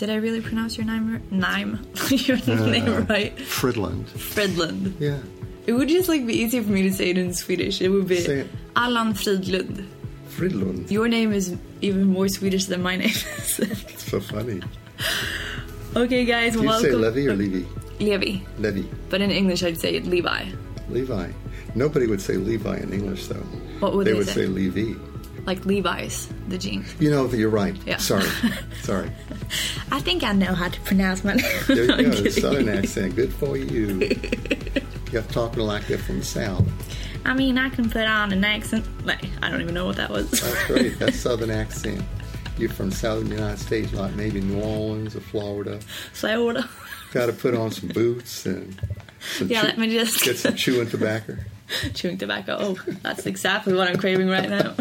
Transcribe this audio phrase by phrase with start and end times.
[0.00, 1.78] Did I really pronounce your name name
[2.10, 3.36] your name right?
[3.36, 4.04] Fridland.
[4.34, 4.94] Fridland.
[4.98, 5.18] Yeah.
[5.66, 7.82] It would just like be easier for me to say it in Swedish.
[7.82, 8.46] It would be Say it.
[8.76, 9.86] Allan Fridlund.
[10.30, 10.90] Fridlund.
[10.90, 13.58] Your name is even more Swedish than my name is.
[13.60, 14.62] It's so funny.
[15.94, 16.90] okay, guys, Do you welcome.
[16.90, 17.66] say Levy or Levy?
[17.98, 18.38] Levi.
[18.58, 18.88] Levy.
[19.10, 20.46] But in English, I'd say Levi.
[20.88, 21.30] Levi.
[21.74, 23.46] Nobody would say Levi in English, though.
[23.80, 24.46] What would they they would say?
[24.46, 24.98] say Levi.
[25.44, 26.94] Like Levi's, the jeans.
[27.00, 27.74] You know, you're right.
[27.86, 27.96] Yeah.
[27.96, 28.28] Sorry.
[28.82, 29.10] Sorry.
[29.90, 31.46] I think I know how to pronounce my name.
[31.66, 32.28] There you go.
[32.30, 33.16] Southern accent.
[33.16, 34.10] Good for you.
[35.12, 36.64] You're talking like you're from the South.
[37.24, 38.86] I mean, I can put on an accent.
[39.04, 40.30] Like, I don't even know what that was.
[40.30, 40.98] That's great.
[41.00, 42.00] That's southern accent.
[42.58, 45.80] You're from southern United States, like maybe New Orleans or Florida.
[46.12, 46.68] Florida.
[47.12, 48.80] Got to put on some boots and
[49.36, 51.36] some Yeah, let me just- get some chewing tobacco.
[51.94, 52.56] Chewing tobacco.
[52.60, 54.74] Oh, that's exactly what I'm craving right now.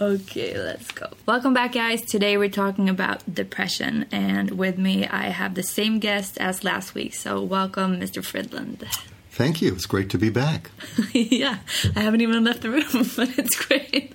[0.00, 1.08] Okay, let's go.
[1.26, 2.02] Welcome back, guys.
[2.02, 6.94] Today we're talking about depression, and with me I have the same guest as last
[6.94, 7.14] week.
[7.14, 8.22] So, welcome, Mr.
[8.22, 8.84] Fridland.
[9.30, 9.72] Thank you.
[9.72, 10.70] It's great to be back.
[11.12, 11.58] yeah,
[11.94, 12.84] I haven't even left the room,
[13.16, 14.12] but it's great.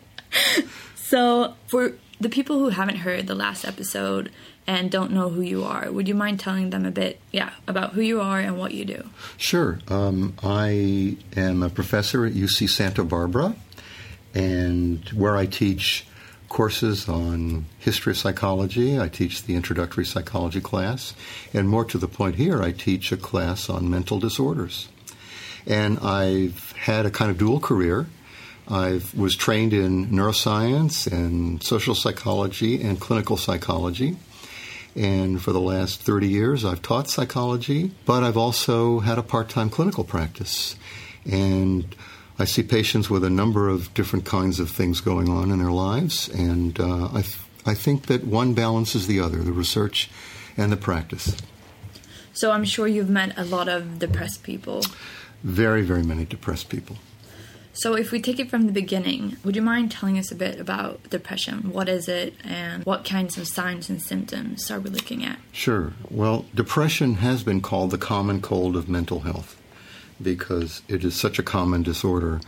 [0.95, 4.31] So, for the people who haven't heard the last episode
[4.65, 7.93] and don't know who you are, would you mind telling them a bit, yeah, about
[7.93, 9.09] who you are and what you do?
[9.37, 9.79] Sure.
[9.89, 13.55] Um, I am a professor at UC Santa Barbara,
[14.33, 16.05] and where I teach
[16.49, 18.99] courses on history of psychology.
[18.99, 21.13] I teach the introductory psychology class,
[21.53, 24.87] and more to the point here, I teach a class on mental disorders.
[25.65, 28.07] And I've had a kind of dual career.
[28.67, 34.17] I was trained in neuroscience and social psychology and clinical psychology.
[34.95, 39.49] And for the last 30 years, I've taught psychology, but I've also had a part
[39.49, 40.75] time clinical practice.
[41.29, 41.95] And
[42.39, 45.71] I see patients with a number of different kinds of things going on in their
[45.71, 46.29] lives.
[46.29, 50.09] And uh, I, th- I think that one balances the other the research
[50.57, 51.37] and the practice.
[52.33, 54.83] So, I'm sure you've met a lot of depressed people.
[55.43, 56.97] Very, very many depressed people.
[57.73, 60.59] So, if we take it from the beginning, would you mind telling us a bit
[60.59, 61.71] about depression?
[61.71, 65.37] What is it, and what kinds of signs and symptoms are we looking at?
[65.51, 65.93] Sure.
[66.09, 69.55] Well, depression has been called the common cold of mental health
[70.21, 72.41] because it is such a common disorder.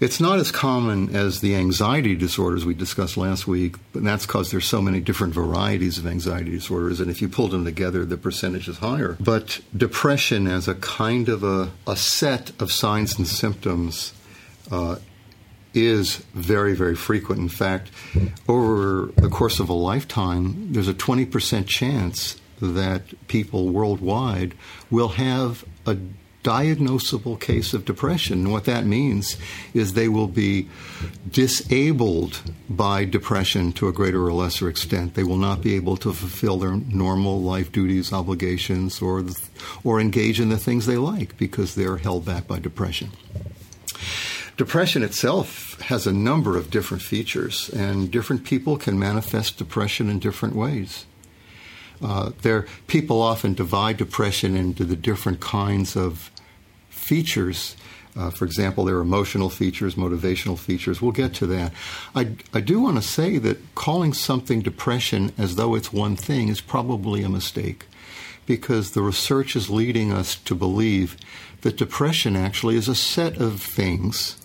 [0.00, 4.50] It's not as common as the anxiety disorders we discussed last week, but that's because
[4.50, 8.16] there's so many different varieties of anxiety disorders, and if you pull them together, the
[8.16, 9.16] percentage is higher.
[9.20, 14.14] But depression as a kind of a, a set of signs and symptoms
[14.70, 14.96] uh,
[15.74, 17.40] is very, very frequent.
[17.40, 17.90] In fact,
[18.48, 24.54] over the course of a lifetime, there's a 20% chance that people worldwide
[24.90, 25.96] will have a
[26.42, 28.44] diagnosable case of depression.
[28.44, 29.36] And what that means
[29.74, 30.68] is they will be
[31.30, 35.14] disabled by depression to a greater or lesser extent.
[35.14, 39.24] They will not be able to fulfill their normal life duties, obligations, or,
[39.84, 43.10] or engage in the things they like because they're held back by depression.
[44.56, 50.18] Depression itself has a number of different features, and different people can manifest depression in
[50.18, 51.06] different ways.
[52.02, 56.30] Uh, there, people often divide depression into the different kinds of
[56.88, 57.76] features.
[58.16, 61.00] Uh, for example, there are emotional features, motivational features.
[61.00, 61.72] We'll get to that.
[62.14, 66.48] I, I do want to say that calling something depression as though it's one thing
[66.48, 67.86] is probably a mistake
[68.46, 71.16] because the research is leading us to believe
[71.60, 74.36] that depression actually is a set of things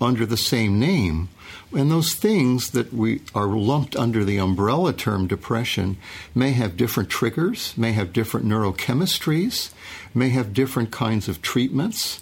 [0.00, 1.28] under the same name.
[1.74, 5.96] And those things that we are lumped under the umbrella term depression
[6.34, 9.70] may have different triggers, may have different neurochemistries,
[10.14, 12.20] may have different kinds of treatments,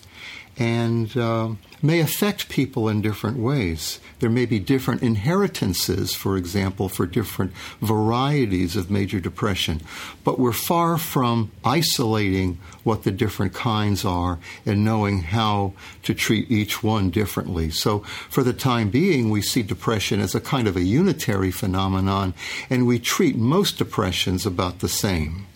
[0.61, 1.49] and uh,
[1.83, 3.99] may affect people in different ways.
[4.19, 9.81] There may be different inheritances, for example, for different varieties of major depression.
[10.23, 15.73] But we're far from isolating what the different kinds are and knowing how
[16.03, 17.71] to treat each one differently.
[17.71, 22.35] So, for the time being, we see depression as a kind of a unitary phenomenon,
[22.69, 25.47] and we treat most depressions about the same.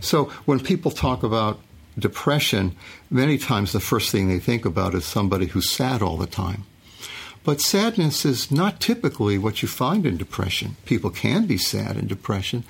[0.00, 1.60] So, when people talk about
[1.98, 2.74] depression,
[3.10, 6.64] many times the first thing they think about is somebody who's sad all the time.
[7.44, 10.76] But sadness is not typically what you find in depression.
[10.84, 12.64] People can be sad in depression,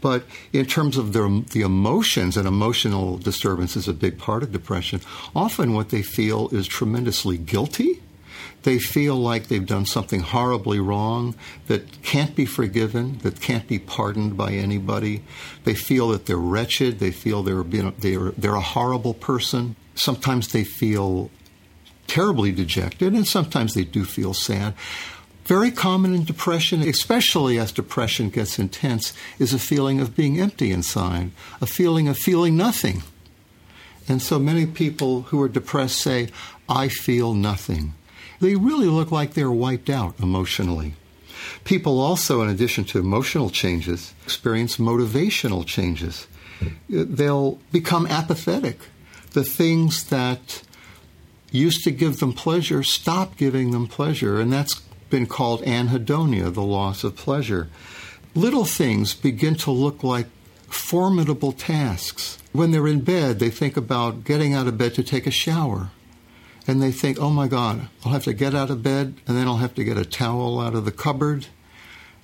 [0.00, 4.52] but in terms of their, the emotions, and emotional disturbance is a big part of
[4.52, 5.00] depression,
[5.34, 8.00] often what they feel is tremendously guilty.
[8.64, 11.34] They feel like they've done something horribly wrong
[11.66, 15.22] that can't be forgiven, that can't be pardoned by anybody.
[15.64, 16.98] They feel that they're wretched.
[16.98, 19.76] They feel they're, they're, they're a horrible person.
[19.94, 21.30] Sometimes they feel
[22.06, 24.74] terribly dejected, and sometimes they do feel sad.
[25.44, 30.70] Very common in depression, especially as depression gets intense, is a feeling of being empty
[30.70, 33.02] inside, a feeling of feeling nothing.
[34.08, 36.30] And so many people who are depressed say,
[36.66, 37.92] I feel nothing.
[38.40, 40.94] They really look like they're wiped out emotionally.
[41.64, 46.26] People also, in addition to emotional changes, experience motivational changes.
[46.88, 48.78] They'll become apathetic.
[49.32, 50.62] The things that
[51.50, 56.62] used to give them pleasure stop giving them pleasure, and that's been called anhedonia, the
[56.62, 57.68] loss of pleasure.
[58.34, 60.26] Little things begin to look like
[60.66, 62.38] formidable tasks.
[62.52, 65.90] When they're in bed, they think about getting out of bed to take a shower.
[66.66, 69.46] And they think, oh my God, I'll have to get out of bed, and then
[69.46, 71.46] I'll have to get a towel out of the cupboard,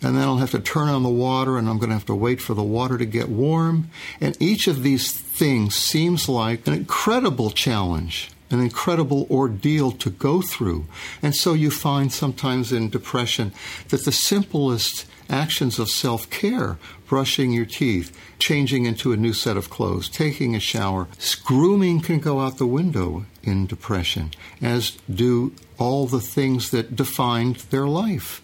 [0.03, 2.15] and then I'll have to turn on the water, and I'm going to have to
[2.15, 3.91] wait for the water to get warm.
[4.21, 10.43] And each of these things seems like an incredible challenge an incredible ordeal to go
[10.43, 10.87] through.
[11.23, 13.53] And so you find sometimes in depression
[13.89, 19.57] that the simplest actions of self care, brushing your teeth, changing into a new set
[19.57, 21.09] of clothes, taking a shower,
[21.45, 24.31] grooming can go out the window in depression,
[24.61, 28.43] as do all the things that defined their life.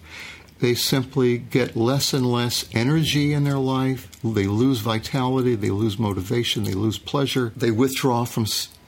[0.59, 4.09] They simply get less and less energy in their life.
[4.23, 5.53] They lose vitality.
[5.53, 6.63] They lose motivation.
[6.63, 7.53] They lose pleasure.
[7.55, 8.47] They withdraw from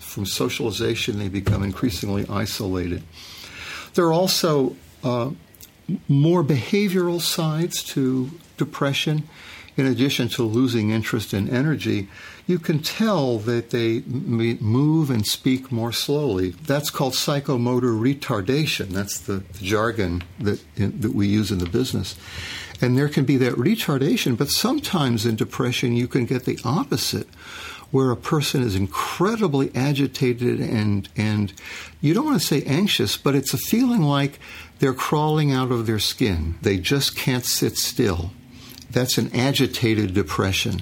[0.09, 3.03] from socialization, they become increasingly isolated.
[3.93, 5.31] There are also uh,
[6.07, 9.23] more behavioral sides to depression.
[9.77, 12.09] In addition to losing interest and energy,
[12.47, 16.49] you can tell that they move and speak more slowly.
[16.49, 18.87] That's called psychomotor retardation.
[18.87, 22.17] That's the, jargon that, in, that we use in the business.
[22.81, 27.27] And there can be that retardation, but sometimes in depression you can get the opposite,
[27.91, 31.53] where a person is incredibly agitated and and
[32.01, 34.39] you don't want to say anxious, but it's a feeling like
[34.79, 36.55] they're crawling out of their skin.
[36.61, 38.31] They just can't sit still.
[38.91, 40.81] That's an agitated depression.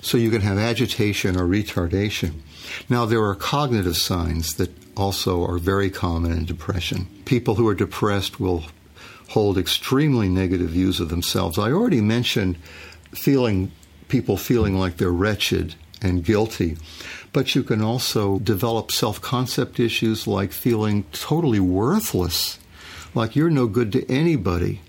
[0.00, 2.40] So you can have agitation or retardation.
[2.88, 7.08] Now there are cognitive signs that also are very common in depression.
[7.24, 8.64] People who are depressed will
[9.30, 11.58] hold extremely negative views of themselves.
[11.58, 12.56] I already mentioned
[13.12, 13.72] feeling
[14.08, 16.76] people feeling like they're wretched and guilty.
[17.32, 22.58] But you can also develop self concept issues like feeling totally worthless,
[23.14, 24.80] like you're no good to anybody.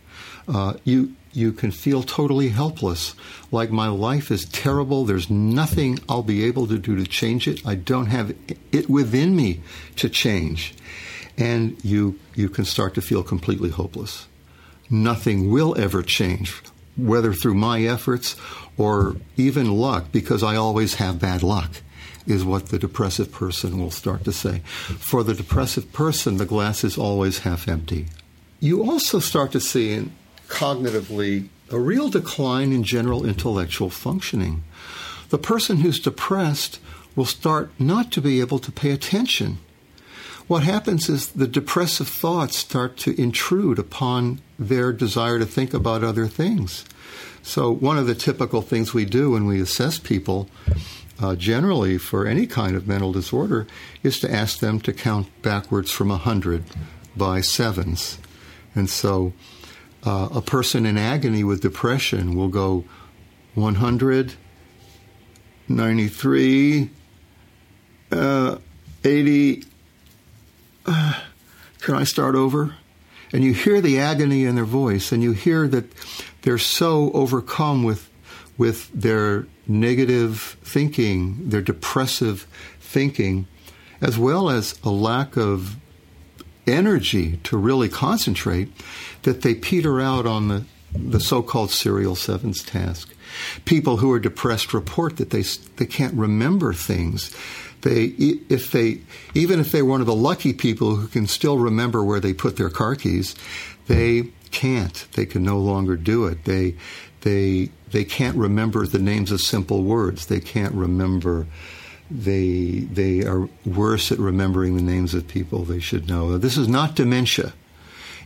[0.48, 3.13] Uh, you you can feel totally helpless,
[3.51, 5.04] like my life is terrible.
[5.04, 7.66] There's nothing I'll be able to do to change it.
[7.66, 8.33] I don't have
[8.72, 9.62] it within me
[9.98, 10.74] to change,
[11.38, 14.27] and you you can start to feel completely hopeless.
[14.89, 16.62] Nothing will ever change,
[16.95, 18.36] whether through my efforts
[18.77, 21.72] or even luck, because I always have bad luck,
[22.27, 24.60] is what the depressive person will start to say.
[24.60, 28.07] For the depressive person, the glass is always half empty.
[28.60, 30.10] You also start to see
[30.48, 34.63] cognitively a real decline in general intellectual functioning.
[35.30, 36.80] The person who's depressed
[37.16, 39.57] will start not to be able to pay attention.
[40.48, 46.04] What happens is the depressive thoughts start to intrude upon their desire to think about
[46.04, 46.86] other things.
[47.42, 50.50] So, one of the typical things we do when we assess people,
[51.22, 53.68] uh, generally for any kind of mental disorder,
[54.04, 56.64] is to ask them to count backwards from 100
[57.16, 58.20] by sevens.
[58.74, 59.34] And so,
[60.04, 62.86] uh, a person in agony with depression will go
[63.56, 64.34] 100,
[65.68, 66.89] 93,
[68.12, 68.58] uh,
[69.04, 69.63] 80.
[70.86, 71.22] Uh,
[71.80, 72.75] can I start over?
[73.34, 75.86] And you hear the agony in their voice, and you hear that
[76.44, 78.10] they're so overcome with
[78.58, 82.48] with their negative thinking, their depressive
[82.79, 83.48] thinking,
[84.01, 85.77] as well as a lack of
[86.67, 88.69] energy to really concentrate,
[89.24, 93.13] that they peter out on the, the so-called serial sevens task.
[93.65, 95.43] People who are depressed report that they
[95.75, 97.36] they can't remember things.
[97.81, 98.05] They
[98.50, 99.01] if they
[99.34, 102.55] even if they're one of the lucky people who can still remember where they put
[102.55, 103.36] their car keys,
[103.88, 105.05] they can't.
[105.13, 106.45] They can no longer do it.
[106.45, 106.75] They
[107.25, 110.27] they they can't remember the names of simple words.
[110.27, 111.48] They can't remember.
[112.10, 116.38] They they are worse at remembering the names of people they should know.
[116.38, 117.53] This is not dementia.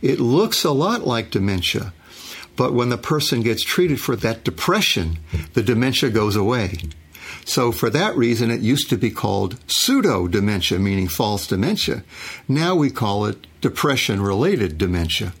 [0.02, 1.94] It looks a lot like dementia,
[2.56, 5.18] but when the person gets treated for that depression,
[5.54, 6.76] the dementia goes away.
[7.46, 12.04] So, for that reason, it used to be called pseudo dementia, meaning false dementia.
[12.46, 15.32] Now we call it depression related dementia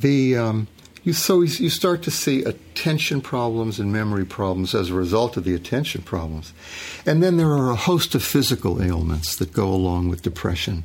[0.00, 0.68] the um,
[1.08, 5.44] you so you start to see attention problems and memory problems as a result of
[5.44, 6.52] the attention problems,
[7.06, 10.84] and then there are a host of physical ailments that go along with depression.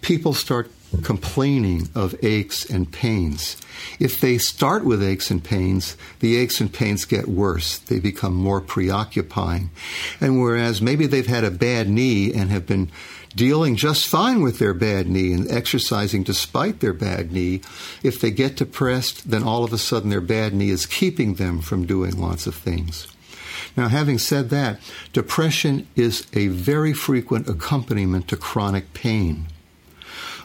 [0.00, 0.70] People start
[1.02, 3.56] complaining of aches and pains.
[3.98, 7.78] If they start with aches and pains, the aches and pains get worse.
[7.78, 9.70] They become more preoccupying.
[10.20, 12.90] And whereas maybe they've had a bad knee and have been
[13.34, 17.60] dealing just fine with their bad knee and exercising despite their bad knee,
[18.02, 21.60] if they get depressed, then all of a sudden their bad knee is keeping them
[21.60, 23.08] from doing lots of things.
[23.76, 24.80] Now, having said that,
[25.12, 29.46] depression is a very frequent accompaniment to chronic pain.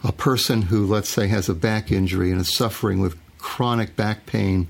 [0.04, 4.26] A person who, let's say, has a back injury and is suffering with chronic back
[4.26, 4.68] pain,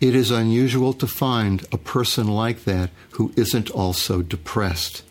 [0.00, 5.02] it is unusual to find a person like that who isn't also depressed.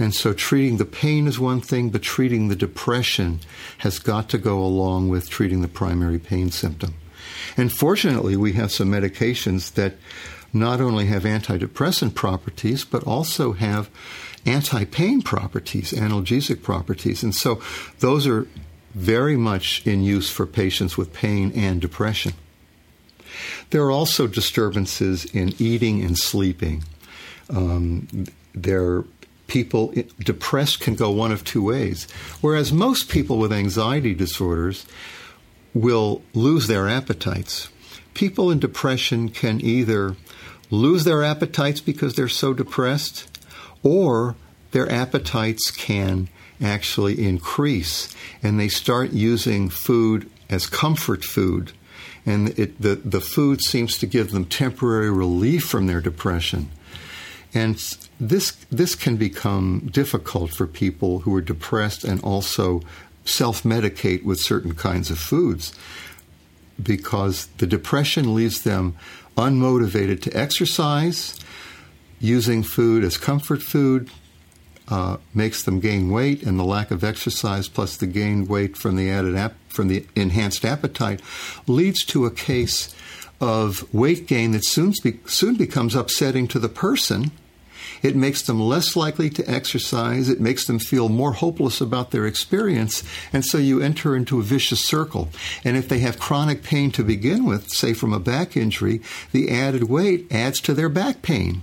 [0.00, 3.40] And so treating the pain is one thing, but treating the depression
[3.78, 6.94] has got to go along with treating the primary pain symptom.
[7.56, 9.94] And fortunately, we have some medications that
[10.52, 13.90] not only have antidepressant properties, but also have
[14.46, 17.22] anti pain properties, analgesic properties.
[17.22, 17.60] And so
[17.98, 18.48] those are
[18.94, 22.32] very much in use for patients with pain and depression.
[23.68, 26.84] There are also disturbances in eating and sleeping.
[27.50, 29.04] Um, there
[29.50, 32.06] people depressed can go one of two ways.
[32.40, 34.86] Whereas most people with anxiety disorders
[35.74, 37.68] will lose their appetites.
[38.14, 40.16] People in depression can either
[40.70, 43.40] lose their appetites because they're so depressed,
[43.82, 44.36] or
[44.70, 46.28] their appetites can
[46.60, 51.72] actually increase and they start using food as comfort food.
[52.26, 56.70] And it, the, the food seems to give them temporary relief from their depression.
[57.54, 57.82] And
[58.20, 62.82] this, this can become difficult for people who are depressed and also
[63.24, 65.74] self medicate with certain kinds of foods
[66.82, 68.96] because the depression leaves them
[69.36, 71.38] unmotivated to exercise.
[72.22, 74.10] Using food as comfort food
[74.88, 78.96] uh, makes them gain weight, and the lack of exercise plus the gained weight from
[78.96, 81.22] the added ap- from the enhanced appetite
[81.66, 82.94] leads to a case
[83.40, 87.30] of weight gain that soon, be- soon becomes upsetting to the person
[88.02, 90.28] it makes them less likely to exercise.
[90.28, 93.02] It makes them feel more hopeless about their experience.
[93.32, 95.28] And so you enter into a vicious circle.
[95.64, 99.00] And if they have chronic pain to begin with, say from a back injury,
[99.32, 101.62] the added weight adds to their back pain.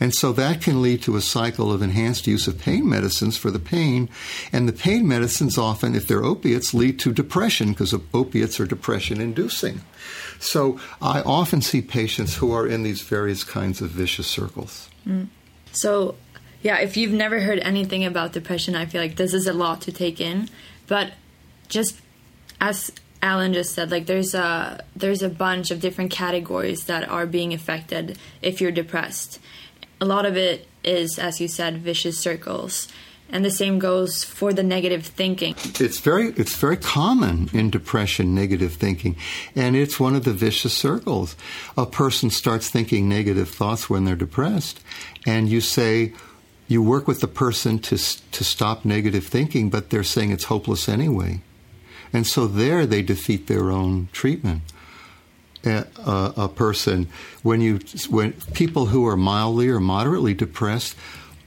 [0.00, 3.50] And so that can lead to a cycle of enhanced use of pain medicines for
[3.50, 4.08] the pain.
[4.52, 9.20] And the pain medicines often, if they're opiates, lead to depression because opiates are depression
[9.20, 9.80] inducing.
[10.38, 14.88] So I often see patients who are in these various kinds of vicious circles.
[15.06, 15.28] Mm.
[15.80, 16.16] So,
[16.62, 19.80] yeah, if you've never heard anything about depression, I feel like this is a lot
[19.82, 20.48] to take in.
[20.86, 21.12] But
[21.68, 22.00] just
[22.60, 22.90] as
[23.22, 27.52] Alan just said, like there's a there's a bunch of different categories that are being
[27.52, 29.38] affected if you're depressed.
[30.00, 32.88] A lot of it is, as you said, vicious circles
[33.30, 35.54] and the same goes for the negative thinking.
[35.78, 39.16] It's very it's very common in depression negative thinking.
[39.54, 41.36] And it's one of the vicious circles.
[41.76, 44.80] A person starts thinking negative thoughts when they're depressed.
[45.26, 46.12] And you say
[46.68, 50.88] you work with the person to to stop negative thinking but they're saying it's hopeless
[50.88, 51.42] anyway.
[52.12, 54.62] And so there they defeat their own treatment.
[55.66, 57.08] A, a, a person
[57.42, 60.96] when you when people who are mildly or moderately depressed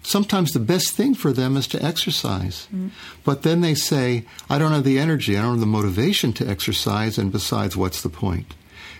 [0.03, 2.67] sometimes the best thing for them is to exercise.
[2.67, 2.89] Mm-hmm.
[3.24, 6.48] But then they say, I don't have the energy, I don't have the motivation to
[6.48, 8.53] exercise, and besides, what's the point?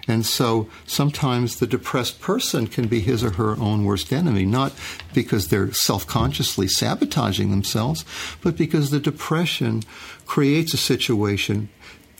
[0.08, 4.74] And so sometimes the depressed person can be his or her own worst enemy, not
[5.13, 8.03] because they're self consciously sabotaging themselves,
[8.41, 9.84] but because the depression
[10.25, 11.70] creates a situation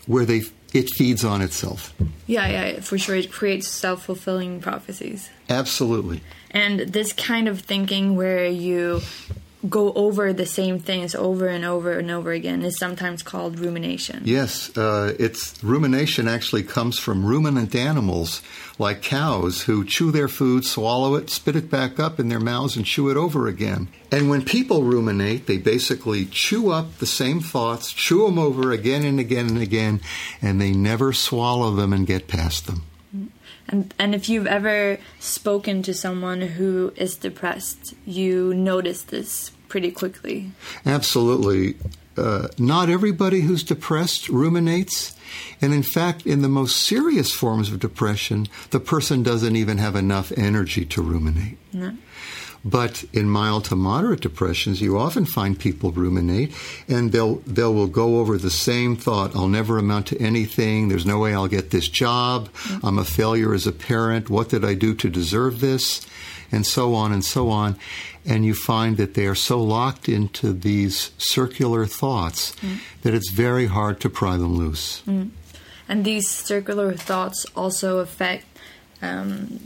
[0.06, 1.94] where they it feeds on itself.
[2.28, 3.16] Yeah, yeah, for sure.
[3.16, 5.30] It creates self fulfilling prophecies.
[5.52, 6.22] Absolutely.
[6.52, 9.02] And this kind of thinking where you
[9.70, 14.24] go over the same things over and over and over again is sometimes called rumination.
[14.26, 18.42] Yes, uh, it's rumination actually comes from ruminant animals
[18.80, 22.76] like cows who chew their food, swallow it, spit it back up in their mouths,
[22.76, 23.88] and chew it over again.
[24.12, 29.04] And when people ruminate, they basically chew up the same thoughts, chew them over again
[29.04, 30.02] and again and again,
[30.42, 32.84] and they never swallow them and get past them.
[33.72, 39.92] And, and if you've ever spoken to someone who is depressed, you notice this pretty
[39.92, 40.52] quickly.
[40.86, 41.76] Absolutely.
[42.18, 45.16] Uh, not everybody who's depressed ruminates.
[45.62, 49.96] And in fact, in the most serious forms of depression, the person doesn't even have
[49.96, 51.58] enough energy to ruminate.
[51.72, 51.96] No.
[52.64, 56.54] But in mild to moderate depressions, you often find people ruminate
[56.88, 61.06] and they'll they will go over the same thought, I'll never amount to anything, there's
[61.06, 62.50] no way I'll get this job,
[62.84, 66.06] I'm a failure as a parent, what did I do to deserve this?
[66.52, 67.78] And so on and so on.
[68.26, 72.78] And you find that they are so locked into these circular thoughts mm.
[73.04, 75.02] that it's very hard to pry them loose.
[75.08, 75.30] Mm.
[75.88, 78.51] And these circular thoughts also affect
[79.02, 79.60] um,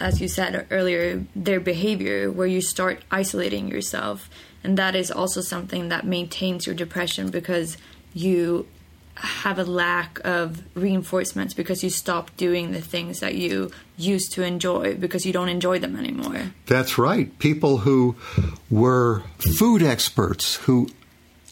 [0.00, 4.30] as you said earlier, their behavior, where you start isolating yourself.
[4.64, 7.76] And that is also something that maintains your depression because
[8.14, 8.66] you
[9.14, 14.42] have a lack of reinforcements because you stop doing the things that you used to
[14.42, 16.52] enjoy because you don't enjoy them anymore.
[16.66, 17.36] That's right.
[17.38, 18.16] People who
[18.70, 20.88] were food experts, who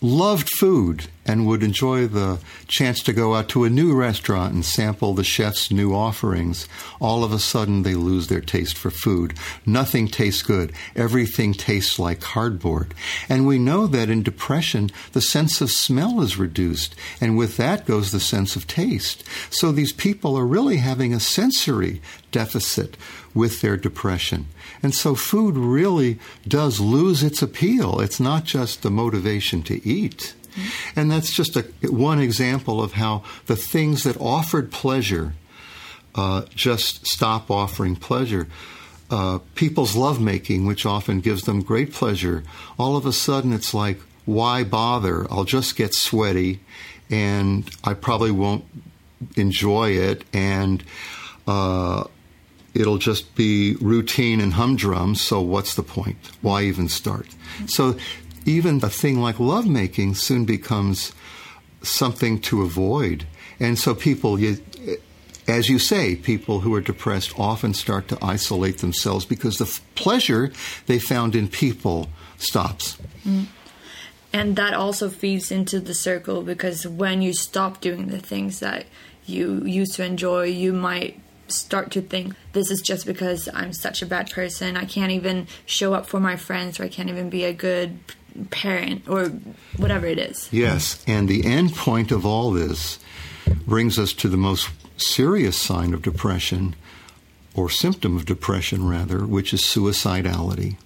[0.01, 4.65] loved food and would enjoy the chance to go out to a new restaurant and
[4.65, 6.67] sample the chef's new offerings,
[7.01, 9.35] all of a sudden they lose their taste for food.
[9.67, 10.73] Nothing tastes good.
[10.97, 12.95] Everything tastes like cardboard.
[13.29, 17.87] And we know that in depression, the sense of smell is reduced, and with that
[17.87, 19.23] goes the sense of taste.
[19.51, 22.01] So these people are really having a sensory
[22.33, 22.97] deficit
[23.35, 24.47] with their depression.
[24.83, 28.01] And so food really does lose its appeal.
[28.01, 30.35] It's not just the motivation to eat.
[30.97, 35.35] And that's just a, one example of how the things that offered pleasure
[36.15, 38.49] uh, just stop offering pleasure.
[39.11, 42.43] Uh, people's lovemaking, which often gives them great pleasure,
[42.79, 45.27] all of a sudden it's like, why bother?
[45.31, 46.61] I'll just get sweaty
[47.09, 48.65] and I probably won't
[49.37, 50.25] enjoy it.
[50.35, 50.85] And
[51.47, 52.05] uh,
[52.75, 55.15] it'll just be routine and humdrum.
[55.15, 56.19] So what's the point?
[56.43, 57.29] Why even start?
[57.67, 57.97] So
[58.49, 61.13] even a thing like lovemaking soon becomes
[61.83, 63.27] something to avoid.
[63.61, 64.39] And so people,
[65.47, 70.51] as you say, people who are depressed often start to isolate themselves because the pleasure
[70.87, 72.97] they found in people stops.
[73.25, 73.47] Mm.
[74.33, 78.87] And that also feeds into the circle because when you stop doing the things that
[79.25, 84.03] you used to enjoy, you might start to think this is just because I'm such
[84.03, 84.77] a bad person.
[84.77, 87.99] I can't even show up for my friends or I can't even be a good
[88.51, 89.29] parent or
[89.77, 90.49] whatever it is.
[90.53, 92.99] Yes, and the end point of all this
[93.67, 96.75] brings us to the most serious sign of depression
[97.55, 100.77] or symptom of depression rather, which is suicidality.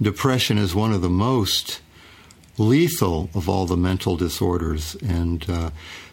[0.00, 1.80] Depression is one of the most
[2.58, 5.70] lethal of all the mental disorders and uh,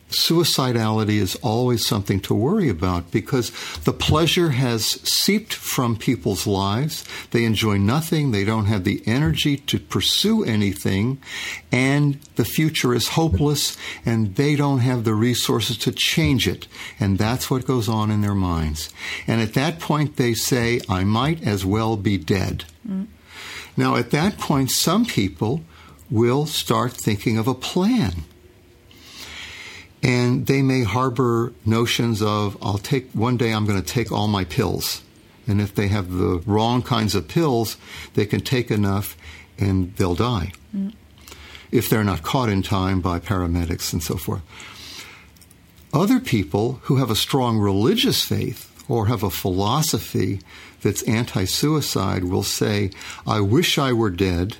[0.09, 3.51] suicidality is always something to worry about because
[3.83, 7.03] the pleasure has seeped from people's lives.
[7.31, 8.31] They enjoy nothing.
[8.31, 11.19] They don't have the energy to pursue anything.
[11.71, 16.67] And the future is hopeless and they don't have the resources to change it.
[16.99, 18.89] And that's what goes on in their minds.
[19.27, 22.63] And at that point, they say, I might as well be dead.
[22.87, 23.07] Mm.
[23.75, 25.63] Now, at that point, some people
[26.09, 28.23] will start thinking of a plan
[30.03, 34.27] and they may harbor notions of, I'll take, one day I'm going to take all
[34.27, 35.01] my pills.
[35.47, 37.77] And if they have the wrong kinds of pills,
[38.13, 39.17] they can take enough
[39.57, 40.51] and they'll die.
[40.75, 40.93] Mm.
[41.71, 44.41] If they're not caught in time by paramedics and so forth.
[45.93, 50.41] Other people who have a strong religious faith or have a philosophy
[50.81, 52.91] that's anti suicide will say,
[53.25, 54.57] I wish I were dead.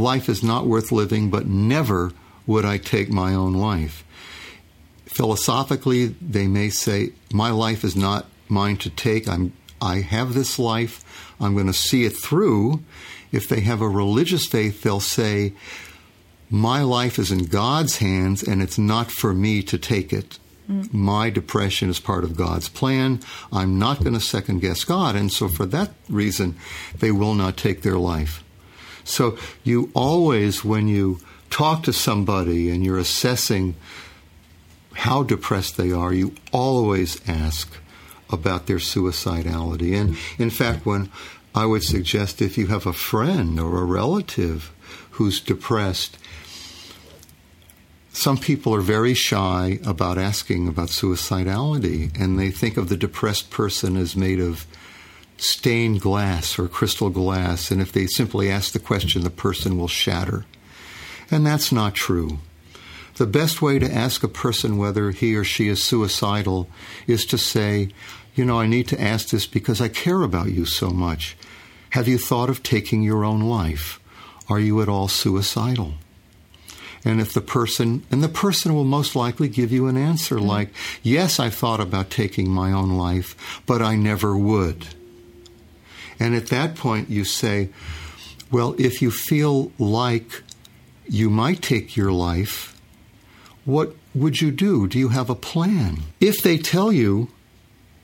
[0.00, 2.12] Life is not worth living, but never
[2.46, 4.04] would I take my own life.
[5.06, 9.28] Philosophically, they may say, My life is not mine to take.
[9.28, 11.04] I'm, I have this life.
[11.40, 12.82] I'm going to see it through.
[13.30, 15.52] If they have a religious faith, they'll say,
[16.50, 20.38] My life is in God's hands and it's not for me to take it.
[20.70, 20.92] Mm.
[20.92, 23.20] My depression is part of God's plan.
[23.52, 25.16] I'm not going to second guess God.
[25.16, 26.56] And so, for that reason,
[26.98, 28.44] they will not take their life.
[29.04, 33.74] So, you always, when you talk to somebody and you're assessing
[34.94, 37.72] how depressed they are, you always ask
[38.30, 39.94] about their suicidality.
[40.00, 41.10] And in fact, when
[41.54, 44.72] I would suggest if you have a friend or a relative
[45.12, 46.16] who's depressed,
[48.12, 53.50] some people are very shy about asking about suicidality, and they think of the depressed
[53.50, 54.66] person as made of
[55.42, 59.88] stained glass or crystal glass, and if they simply ask the question, the person will
[59.88, 60.44] shatter.
[61.30, 62.38] And that's not true.
[63.16, 66.68] The best way to ask a person whether he or she is suicidal
[67.08, 67.88] is to say,
[68.36, 71.36] You know, I need to ask this because I care about you so much.
[71.90, 74.00] Have you thought of taking your own life?
[74.48, 75.94] Are you at all suicidal?
[77.04, 80.46] And if the person, and the person will most likely give you an answer mm-hmm.
[80.46, 80.68] like,
[81.02, 84.86] Yes, I've thought about taking my own life, but I never would.
[86.22, 87.70] And at that point, you say,
[88.48, 90.44] well, if you feel like
[91.08, 92.80] you might take your life,
[93.64, 94.86] what would you do?
[94.86, 95.98] Do you have a plan?
[96.20, 97.28] If they tell you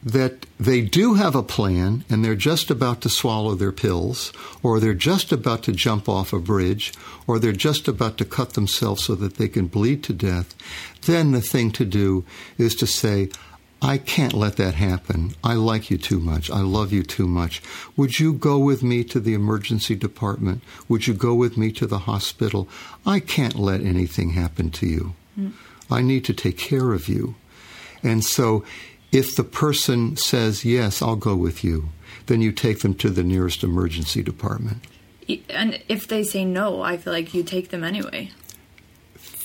[0.02, 4.32] that they do have a plan and they're just about to swallow their pills,
[4.64, 6.92] or they're just about to jump off a bridge,
[7.28, 10.56] or they're just about to cut themselves so that they can bleed to death,
[11.02, 12.24] then the thing to do
[12.58, 13.28] is to say,
[13.80, 15.34] I can't let that happen.
[15.44, 16.50] I like you too much.
[16.50, 17.62] I love you too much.
[17.96, 20.62] Would you go with me to the emergency department?
[20.88, 22.68] Would you go with me to the hospital?
[23.06, 25.14] I can't let anything happen to you.
[25.38, 25.52] Mm.
[25.90, 27.36] I need to take care of you.
[28.02, 28.64] And so
[29.12, 31.90] if the person says, Yes, I'll go with you,
[32.26, 34.84] then you take them to the nearest emergency department.
[35.50, 38.30] And if they say no, I feel like you take them anyway.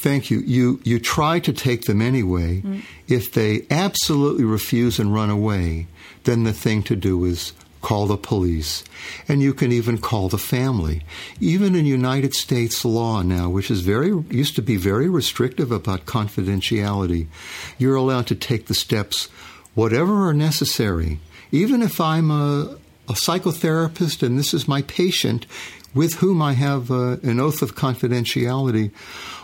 [0.04, 0.39] Thank you.
[0.39, 2.60] You you try to take them anyway.
[2.60, 2.82] Mm.
[3.08, 5.88] If they absolutely refuse and run away,
[6.26, 8.84] then the thing to do is call the police,
[9.30, 11.04] and you can even call the family.
[11.39, 16.06] Even in United States law now, which is very used to be very restrictive about
[16.06, 17.28] confidentiality,
[17.78, 19.30] you're allowed to take the steps
[19.74, 21.18] whatever are necessary.
[21.54, 22.76] Even if I'm a,
[23.08, 25.46] a psychotherapist and this is my patient
[25.94, 28.92] with whom I have uh, an oath of confidentiality,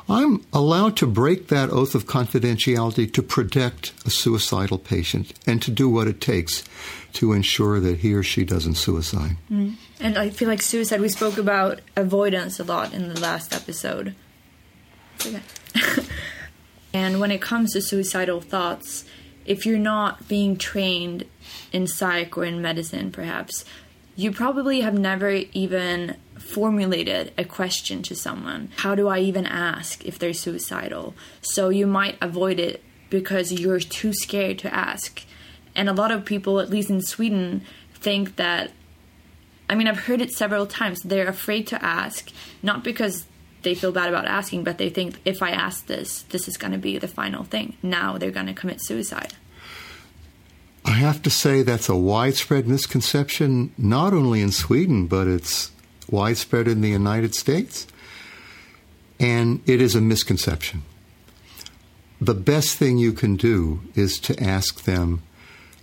[0.09, 5.69] I'm allowed to break that oath of confidentiality to protect a suicidal patient and to
[5.69, 6.63] do what it takes
[7.13, 9.37] to ensure that he or she doesn't suicide.
[9.51, 9.75] Mm.
[9.99, 14.15] And I feel like suicide, we spoke about avoidance a lot in the last episode.
[15.25, 15.41] Okay.
[16.93, 19.05] and when it comes to suicidal thoughts,
[19.45, 21.25] if you're not being trained
[21.71, 23.65] in psych or in medicine, perhaps,
[24.15, 28.71] you probably have never even formulated a question to someone.
[28.77, 31.13] How do I even ask if they're suicidal?
[31.41, 35.23] So you might avoid it because you're too scared to ask.
[35.75, 38.71] And a lot of people, at least in Sweden, think that
[39.69, 41.01] I mean, I've heard it several times.
[41.01, 42.31] They're afraid to ask,
[42.63, 43.27] not because
[43.61, 46.71] they feel bad about asking, but they think if I ask this, this is going
[46.71, 47.77] to be the final thing.
[47.83, 49.33] Now they're going to commit suicide.
[50.85, 55.71] I have to say that's a widespread misconception, not only in Sweden, but it's
[56.11, 57.87] widespread in the United States.
[59.19, 60.83] And it is a misconception.
[62.21, 65.21] The best thing you can do is to ask them,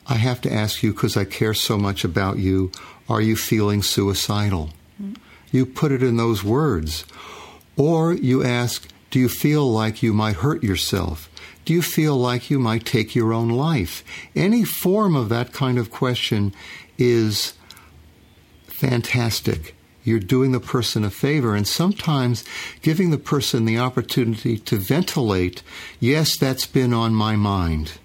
[0.07, 2.71] I have to ask you because I care so much about you,
[3.09, 4.71] are you feeling suicidal?
[5.03, 5.15] Mm-hmm.
[5.51, 7.05] You put it in those words.
[7.77, 11.31] Or you ask, Do you feel like you might hurt yourself?
[11.65, 14.05] Do you feel like you might take your own life?
[14.35, 16.55] Any form of that kind of question
[16.97, 17.55] is
[18.67, 19.76] fantastic.
[20.07, 22.45] You're doing the person a favor, and sometimes
[22.81, 25.62] giving the person the opportunity to ventilate,
[25.99, 27.99] yes, that's been on my mind.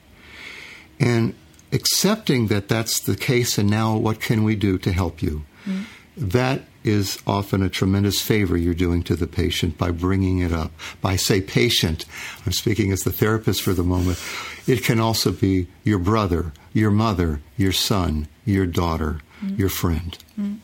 [0.99, 1.35] And
[1.71, 5.43] accepting that that's the case, and now what can we do to help you?
[5.65, 5.83] Mm.
[6.17, 10.71] That is often a tremendous favor you're doing to the patient by bringing it up.
[11.01, 12.05] By say patient,
[12.45, 14.19] I'm speaking as the therapist for the moment.
[14.65, 20.17] It can also be your brother, your mother, your son, your daughter, mm your friend.
[20.39, 20.57] mm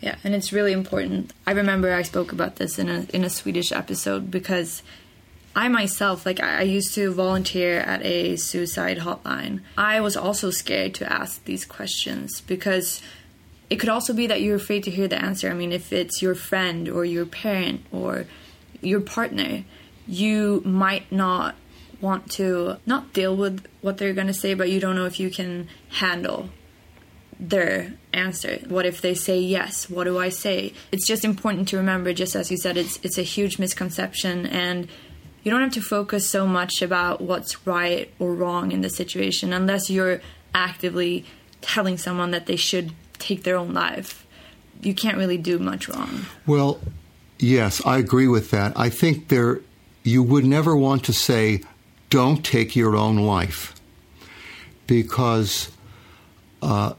[0.00, 1.32] Yeah, and it's really important.
[1.46, 4.82] I remember I spoke about this in a in a Swedish episode because
[5.54, 9.62] I myself, like I used to volunteer at a suicide hotline.
[9.78, 13.00] I was also scared to ask these questions because
[13.70, 15.50] it could also be that you're afraid to hear the answer.
[15.50, 18.26] I mean, if it's your friend or your parent or
[18.82, 19.64] your partner,
[20.06, 21.54] you might not
[22.02, 25.18] want to not deal with what they're going to say, but you don't know if
[25.18, 26.50] you can handle
[27.38, 28.58] their answer.
[28.68, 29.90] What if they say yes?
[29.90, 30.72] What do I say?
[30.90, 34.88] It's just important to remember just as you said it's it's a huge misconception and
[35.42, 39.52] you don't have to focus so much about what's right or wrong in the situation
[39.52, 40.20] unless you're
[40.54, 41.24] actively
[41.60, 44.26] telling someone that they should take their own life,
[44.82, 46.26] you can't really do much wrong.
[46.46, 46.80] Well,
[47.38, 48.72] yes, I agree with that.
[48.76, 49.60] I think there
[50.02, 51.62] you would never want to say
[52.10, 53.74] don't take your own life
[54.86, 55.70] because
[56.66, 56.94] uh,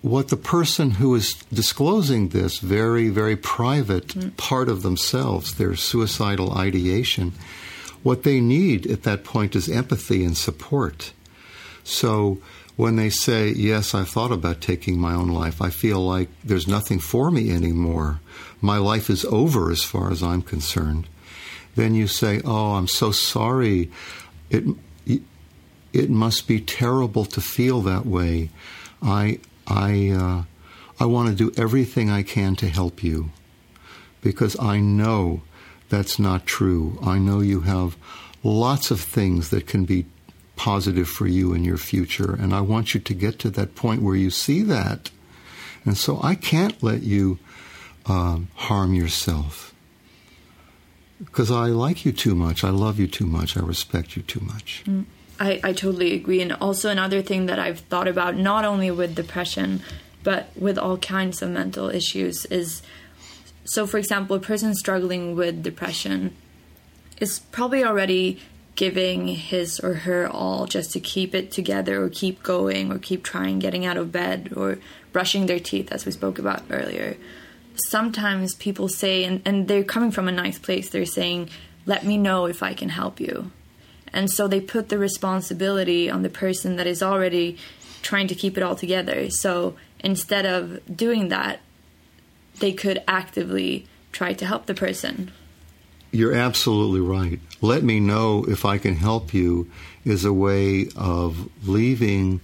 [0.00, 4.34] what the person who is disclosing this very, very private mm.
[4.38, 7.32] part of themselves, their suicidal ideation,
[8.02, 11.12] what they need at that point is empathy and support.
[11.84, 12.40] So
[12.76, 16.66] when they say, Yes, I've thought about taking my own life, I feel like there's
[16.66, 18.20] nothing for me anymore.
[18.62, 21.06] My life is over as far as I'm concerned.
[21.74, 23.90] Then you say, Oh, I'm so sorry.
[24.48, 24.64] It,
[25.92, 28.50] it must be terrible to feel that way.
[29.02, 30.42] I, I, uh,
[31.02, 33.30] I want to do everything I can to help you
[34.20, 35.42] because I know
[35.88, 36.98] that's not true.
[37.02, 37.96] I know you have
[38.42, 40.06] lots of things that can be
[40.56, 42.34] positive for you in your future.
[42.34, 45.10] And I want you to get to that point where you see that
[45.84, 47.38] And so I can't let you
[48.06, 49.74] um, harm yourself
[51.18, 52.64] because I like you too much.
[52.64, 53.56] I love you too much.
[53.56, 54.82] I respect you too much.
[54.86, 55.04] Mm.
[55.40, 56.42] I, I totally agree.
[56.42, 59.82] And also, another thing that I've thought about, not only with depression,
[60.22, 62.82] but with all kinds of mental issues, is
[63.64, 66.36] so, for example, a person struggling with depression
[67.20, 68.40] is probably already
[68.74, 73.22] giving his or her all just to keep it together or keep going or keep
[73.22, 74.78] trying getting out of bed or
[75.12, 77.16] brushing their teeth, as we spoke about earlier.
[77.86, 81.48] Sometimes people say, and, and they're coming from a nice place, they're saying,
[81.86, 83.50] Let me know if I can help you
[84.12, 87.56] and so they put the responsibility on the person that is already
[88.02, 89.30] trying to keep it all together.
[89.30, 91.60] So instead of doing that,
[92.58, 95.30] they could actively try to help the person.
[96.12, 97.38] You're absolutely right.
[97.60, 99.70] Let me know if I can help you
[100.04, 102.40] is a way of leaving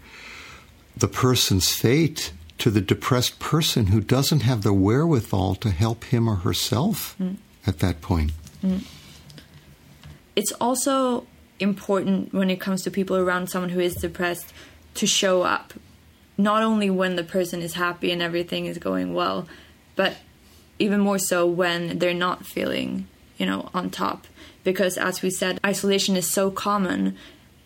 [0.96, 6.28] the person's fate to the depressed person who doesn't have the wherewithal to help him
[6.28, 7.36] or herself mm.
[7.66, 8.32] at that point.
[8.62, 8.84] Mm.
[10.36, 11.26] It's also
[11.58, 14.52] important when it comes to people around someone who is depressed
[14.94, 15.74] to show up
[16.38, 19.48] not only when the person is happy and everything is going well
[19.94, 20.16] but
[20.78, 23.06] even more so when they're not feeling
[23.38, 24.26] you know on top.
[24.64, 27.16] Because as we said isolation is so common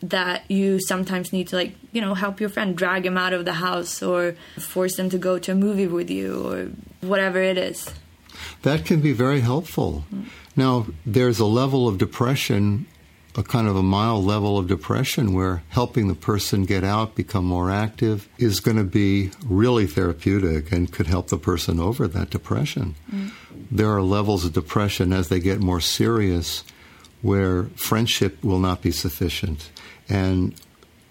[0.02, 3.44] that you sometimes need to like you know help your friend drag him out of
[3.44, 6.68] the house or force them to go to a movie with you or
[7.06, 7.92] whatever it is.
[8.62, 10.04] That can be very helpful.
[10.12, 10.26] Mm.
[10.56, 12.86] now there's a level of depression
[13.40, 17.44] a kind of a mild level of depression where helping the person get out, become
[17.44, 22.28] more active, is going to be really therapeutic and could help the person over that
[22.28, 22.94] depression.
[23.10, 23.30] Mm.
[23.70, 26.64] There are levels of depression as they get more serious
[27.22, 29.70] where friendship will not be sufficient
[30.08, 30.54] and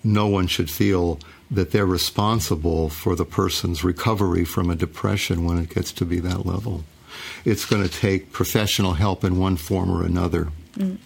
[0.04, 5.58] no one should feel that they're responsible for the person's recovery from a depression when
[5.58, 6.84] it gets to be that level.
[7.44, 10.50] It's going to take professional help in one form or another.
[10.74, 11.00] Mm.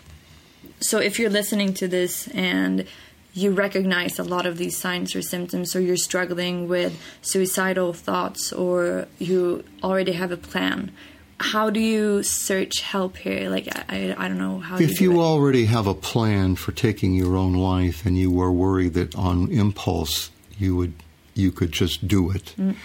[0.83, 2.85] So if you're listening to this and
[3.33, 8.53] you recognize a lot of these signs or symptoms, or you're struggling with suicidal thoughts,
[8.53, 10.91] or you already have a plan,
[11.39, 13.49] how do you search help here?
[13.49, 14.77] Like, I, I don't know how.
[14.77, 18.51] If you, you already have a plan for taking your own life, and you were
[18.51, 20.93] worried that on impulse you would
[21.33, 22.75] you could just do it, mm.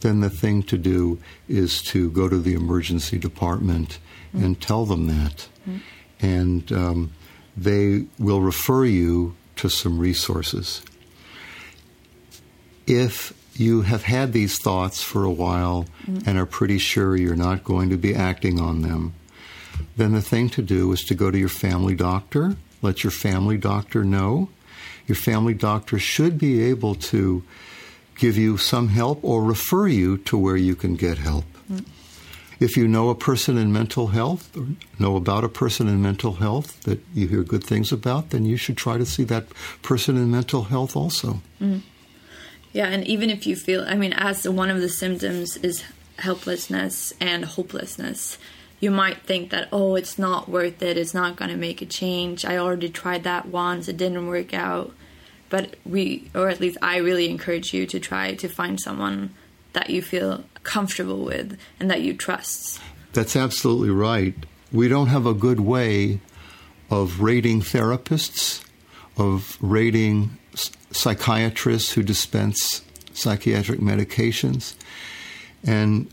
[0.00, 3.98] then the thing to do is to go to the emergency department
[4.34, 4.44] mm.
[4.44, 5.80] and tell them that, mm.
[6.20, 6.70] and.
[6.70, 7.12] Um,
[7.62, 10.82] they will refer you to some resources.
[12.86, 16.28] If you have had these thoughts for a while mm-hmm.
[16.28, 19.14] and are pretty sure you're not going to be acting on them,
[19.96, 23.58] then the thing to do is to go to your family doctor, let your family
[23.58, 24.48] doctor know.
[25.06, 27.42] Your family doctor should be able to
[28.16, 31.44] give you some help or refer you to where you can get help.
[32.60, 34.66] If you know a person in mental health or
[34.98, 38.56] know about a person in mental health that you hear good things about, then you
[38.56, 39.46] should try to see that
[39.82, 41.40] person in mental health also.
[41.60, 41.82] Mm.
[42.72, 45.84] Yeah, and even if you feel, I mean, as one of the symptoms is
[46.18, 48.38] helplessness and hopelessness,
[48.80, 51.86] you might think that, oh, it's not worth it, it's not going to make a
[51.86, 52.44] change.
[52.44, 54.92] I already tried that once, it didn't work out.
[55.48, 59.34] But we, or at least I really encourage you to try to find someone
[59.72, 62.78] that you feel comfortable with and that you trust.
[63.14, 64.34] That's absolutely right.
[64.70, 66.20] We don't have a good way
[66.90, 68.62] of rating therapists,
[69.16, 70.36] of rating
[70.90, 72.82] psychiatrists who dispense
[73.14, 74.74] psychiatric medications.
[75.64, 76.08] And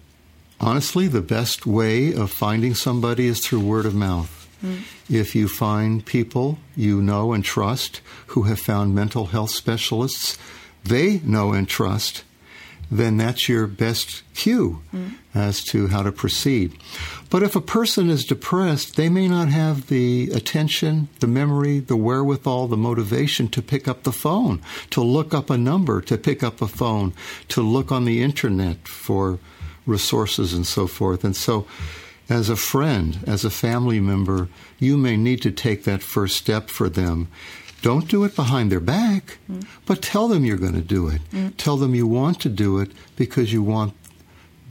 [0.59, 4.31] honestly, the best way of finding somebody is through word of mouth.
[4.63, 4.83] Mm.
[5.09, 10.37] If you find people you know and trust who have found mental health specialists
[10.85, 12.23] they know and trust,
[12.91, 15.13] then that's your best cue mm.
[15.33, 16.73] as to how to proceed.
[17.29, 21.97] But if a person is depressed, they may not have the attention, the memory, the
[21.97, 26.43] wherewithal, the motivation to pick up the phone, to look up a number, to pick
[26.43, 27.13] up a phone,
[27.49, 29.39] to look on the internet for
[29.85, 31.23] resources and so forth.
[31.23, 31.67] And so,
[32.27, 36.69] as a friend, as a family member, you may need to take that first step
[36.69, 37.27] for them
[37.85, 39.63] don't do it behind their back, mm.
[39.85, 41.21] but tell them you're going to do it.
[41.31, 41.55] Mm.
[41.55, 43.93] Tell them you want to do it because you want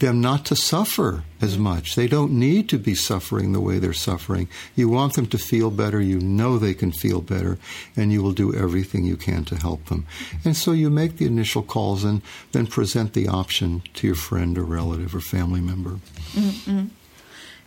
[0.01, 1.95] them not to suffer as much.
[1.95, 4.49] They don't need to be suffering the way they're suffering.
[4.75, 6.01] You want them to feel better.
[6.01, 7.57] You know they can feel better,
[7.95, 10.07] and you will do everything you can to help them.
[10.45, 14.59] And so you make the initial calls and then present the option to your friend
[14.59, 16.01] or relative or family member.
[16.33, 16.87] Mm-hmm.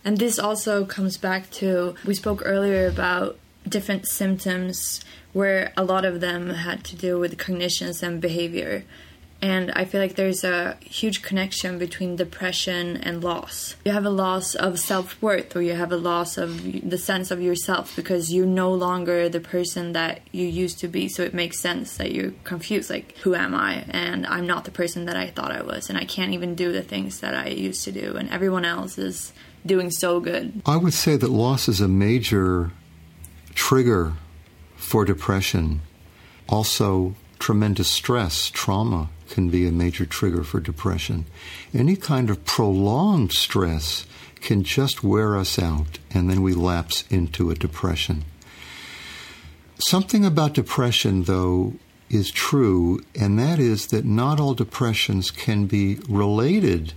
[0.04, 5.00] And this also comes back to we spoke earlier about different symptoms
[5.32, 8.84] where a lot of them had to do with cognitions and behavior.
[9.40, 13.76] And I feel like there's a huge connection between depression and loss.
[13.84, 17.30] You have a loss of self worth, or you have a loss of the sense
[17.30, 21.08] of yourself because you're no longer the person that you used to be.
[21.08, 23.84] So it makes sense that you're confused like, who am I?
[23.90, 25.88] And I'm not the person that I thought I was.
[25.88, 28.16] And I can't even do the things that I used to do.
[28.16, 29.32] And everyone else is
[29.64, 30.62] doing so good.
[30.66, 32.72] I would say that loss is a major
[33.58, 34.12] trigger
[34.76, 35.80] for depression.
[36.48, 41.26] Also, tremendous stress, trauma can be a major trigger for depression.
[41.74, 44.06] Any kind of prolonged stress
[44.40, 48.24] can just wear us out, and then we lapse into a depression.
[49.80, 51.74] Something about depression, though,
[52.08, 56.92] is true, and that is that not all depressions can be related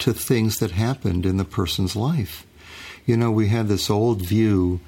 [0.00, 2.44] to things that happened in the person's life.
[3.06, 4.80] You know, we had this old view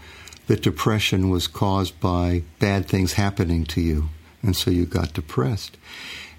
[0.52, 4.10] that depression was caused by bad things happening to you,
[4.42, 5.78] and so you got depressed.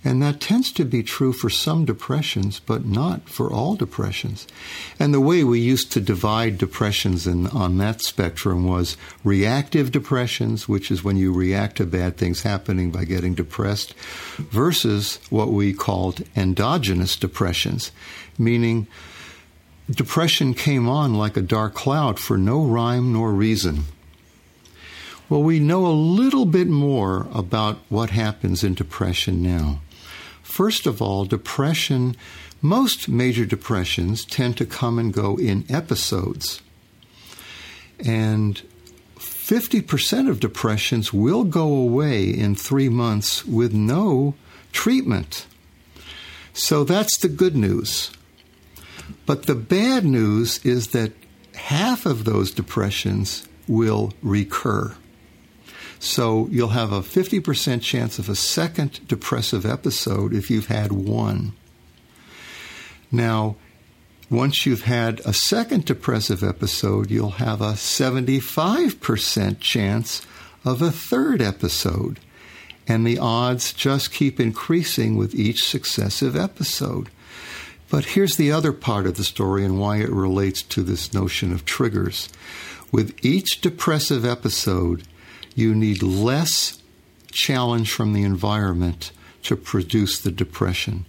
[0.03, 4.45] And that tends to be true for some depressions, but not for all depressions.
[4.99, 10.69] And the way we used to divide depressions in, on that spectrum was reactive depressions,
[10.69, 13.95] which is when you react to bad things happening by getting depressed,
[14.37, 17.91] versus what we called endogenous depressions,
[18.37, 18.85] meaning
[19.89, 23.85] depression came on like a dark cloud for no rhyme nor reason.
[25.33, 29.81] Well, we know a little bit more about what happens in depression now.
[30.43, 32.15] First of all, depression,
[32.61, 36.61] most major depressions tend to come and go in episodes.
[38.05, 38.61] And
[39.17, 44.35] 50% of depressions will go away in three months with no
[44.71, 45.47] treatment.
[46.53, 48.11] So that's the good news.
[49.25, 51.13] But the bad news is that
[51.55, 54.95] half of those depressions will recur.
[56.03, 61.53] So you'll have a 50% chance of a second depressive episode if you've had one.
[63.09, 63.55] Now,
[64.29, 70.21] once you've had a second depressive episode, you'll have a 75% chance
[70.65, 72.19] of a third episode.
[72.85, 77.11] And the odds just keep increasing with each successive episode.
[77.89, 81.53] But here's the other part of the story and why it relates to this notion
[81.53, 82.27] of triggers.
[82.91, 85.03] With each depressive episode,
[85.55, 86.81] you need less
[87.31, 89.11] challenge from the environment
[89.43, 91.05] to produce the depression.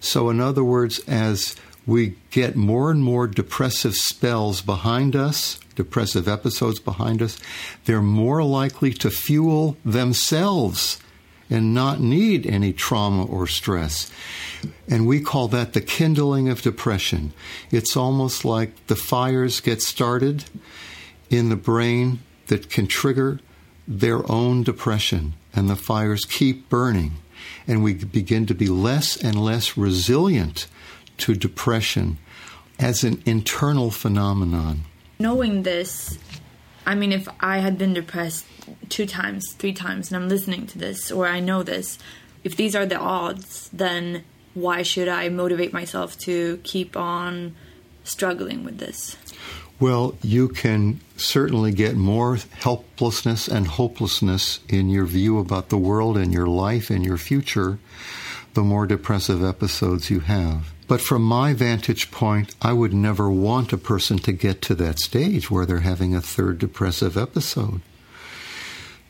[0.00, 6.28] So, in other words, as we get more and more depressive spells behind us, depressive
[6.28, 7.38] episodes behind us,
[7.84, 11.00] they're more likely to fuel themselves
[11.50, 14.10] and not need any trauma or stress.
[14.88, 17.32] And we call that the kindling of depression.
[17.70, 20.44] It's almost like the fires get started
[21.30, 23.40] in the brain that can trigger
[23.86, 27.12] their own depression, and the fires keep burning,
[27.66, 30.66] and we begin to be less and less resilient
[31.18, 32.18] to depression
[32.78, 34.82] as an internal phenomenon.
[35.18, 36.18] Knowing this,
[36.86, 38.44] I mean, if I had been depressed
[38.88, 41.98] two times, three times, and I'm listening to this, or I know this,
[42.44, 47.54] if these are the odds, then why should I motivate myself to keep on
[48.04, 49.16] struggling with this?
[49.82, 56.16] Well, you can certainly get more helplessness and hopelessness in your view about the world
[56.16, 57.80] and your life and your future
[58.54, 60.72] the more depressive episodes you have.
[60.86, 65.00] But from my vantage point, I would never want a person to get to that
[65.00, 67.80] stage where they're having a third depressive episode.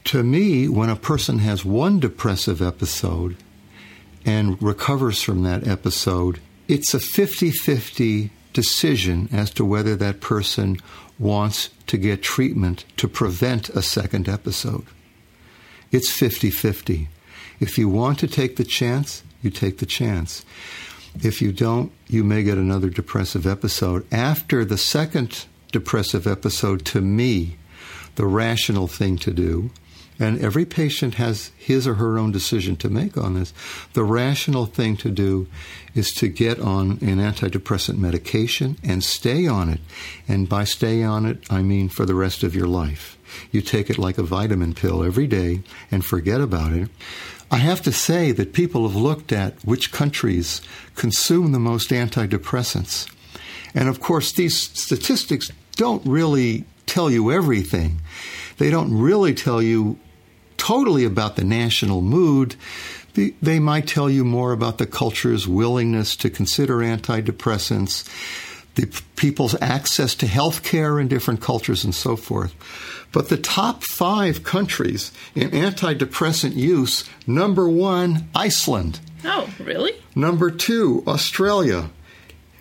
[0.04, 3.36] To me, when a person has one depressive episode
[4.24, 10.78] and recovers from that episode, it's a 50 50 decision as to whether that person
[11.18, 14.84] wants to get treatment to prevent a second episode.
[15.90, 17.08] It's 50 50.
[17.60, 20.44] If you want to take the chance, you take the chance.
[21.22, 24.06] If you don't, you may get another depressive episode.
[24.12, 27.56] After the second depressive episode, to me,
[28.14, 29.70] the rational thing to do
[30.22, 33.52] and every patient has his or her own decision to make on this.
[33.94, 35.48] The rational thing to do
[35.96, 39.80] is to get on an antidepressant medication and stay on it.
[40.28, 43.18] And by stay on it, I mean for the rest of your life.
[43.50, 46.88] You take it like a vitamin pill every day and forget about it.
[47.50, 50.62] I have to say that people have looked at which countries
[50.94, 53.12] consume the most antidepressants.
[53.74, 58.00] And of course, these statistics don't really tell you everything.
[58.58, 59.98] They don't really tell you
[60.62, 62.54] totally about the national mood.
[63.14, 68.08] They might tell you more about the culture's willingness to consider antidepressants,
[68.76, 68.86] the
[69.16, 72.54] people's access to health care in different cultures, and so forth.
[73.10, 79.00] But the top five countries in antidepressant use number one, Iceland.
[79.24, 79.92] Oh, really?
[80.14, 81.90] Number two, Australia.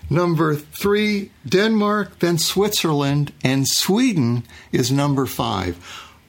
[0.09, 5.77] Number three, Denmark, then Switzerland, and Sweden is number five.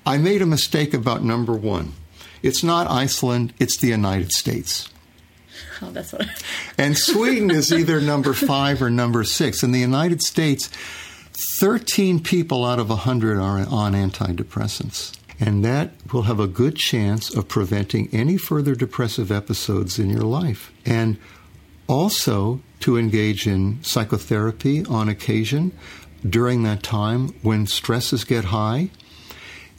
[0.05, 1.92] I made a mistake about number one.
[2.42, 4.88] It's not Iceland, it's the United States.
[5.80, 6.26] Oh, that's what.
[6.76, 9.62] and Sweden is either number five or number six.
[9.62, 10.68] In the United States,
[11.61, 15.16] 13 people out of 100 are on antidepressants.
[15.40, 20.22] And that will have a good chance of preventing any further depressive episodes in your
[20.22, 20.72] life.
[20.84, 21.18] And
[21.88, 25.72] also to engage in psychotherapy on occasion
[26.28, 28.90] during that time when stresses get high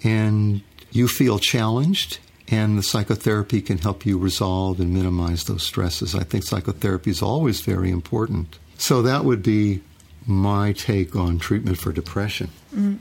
[0.04, 6.14] and you feel challenged and the psychotherapy can help you resolve and minimize those stresses.
[6.14, 8.60] I think psychotherapy is always very important.
[8.78, 9.82] So that would be
[10.26, 12.50] my take on treatment for depression.
[12.76, 13.00] Mm.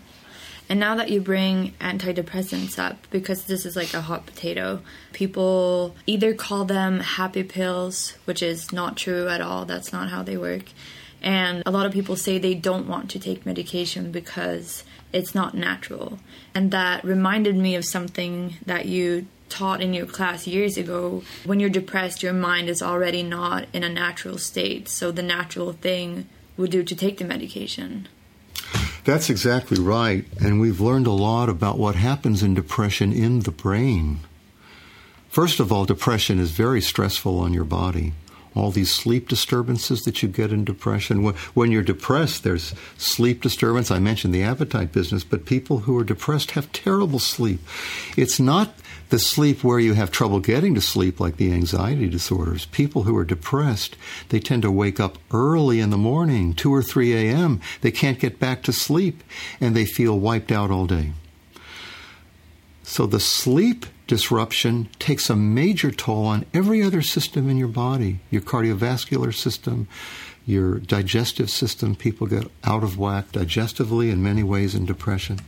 [0.68, 4.80] And now that you bring antidepressants up, because this is like a hot potato,
[5.12, 9.66] people either call them happy pills, which is not true at all.
[9.66, 10.62] That's not how they work.
[11.20, 14.82] And a lot of people say they don't want to take medication because
[15.12, 16.18] it's not natural.
[16.54, 21.22] And that reminded me of something that you taught in your class years ago.
[21.44, 24.88] When you're depressed, your mind is already not in a natural state.
[24.88, 28.08] So the natural thing would do to take the medication.
[29.04, 30.24] That's exactly right.
[30.40, 34.20] And we've learned a lot about what happens in depression in the brain.
[35.28, 38.12] First of all, depression is very stressful on your body.
[38.54, 41.24] All these sleep disturbances that you get in depression.
[41.54, 43.90] When you're depressed, there's sleep disturbance.
[43.90, 47.60] I mentioned the appetite business, but people who are depressed have terrible sleep.
[48.16, 48.74] It's not
[49.12, 53.14] the sleep where you have trouble getting to sleep, like the anxiety disorders, people who
[53.14, 53.94] are depressed,
[54.30, 57.60] they tend to wake up early in the morning, 2 or 3 a.m.
[57.82, 59.22] They can't get back to sleep
[59.60, 61.12] and they feel wiped out all day.
[62.82, 68.20] So the sleep disruption takes a major toll on every other system in your body
[68.28, 69.88] your cardiovascular system,
[70.44, 71.96] your digestive system.
[71.96, 75.38] People get out of whack digestively in many ways in depression.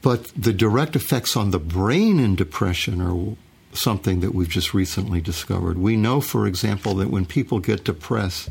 [0.00, 3.36] But the direct effects on the brain in depression are
[3.72, 5.78] something that we've just recently discovered.
[5.78, 8.48] We know, for example, that when people get depressed,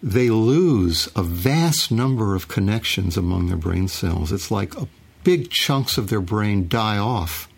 [0.00, 4.30] they lose a vast number of connections among their brain cells.
[4.30, 4.74] It's like
[5.24, 7.48] big chunks of their brain die off.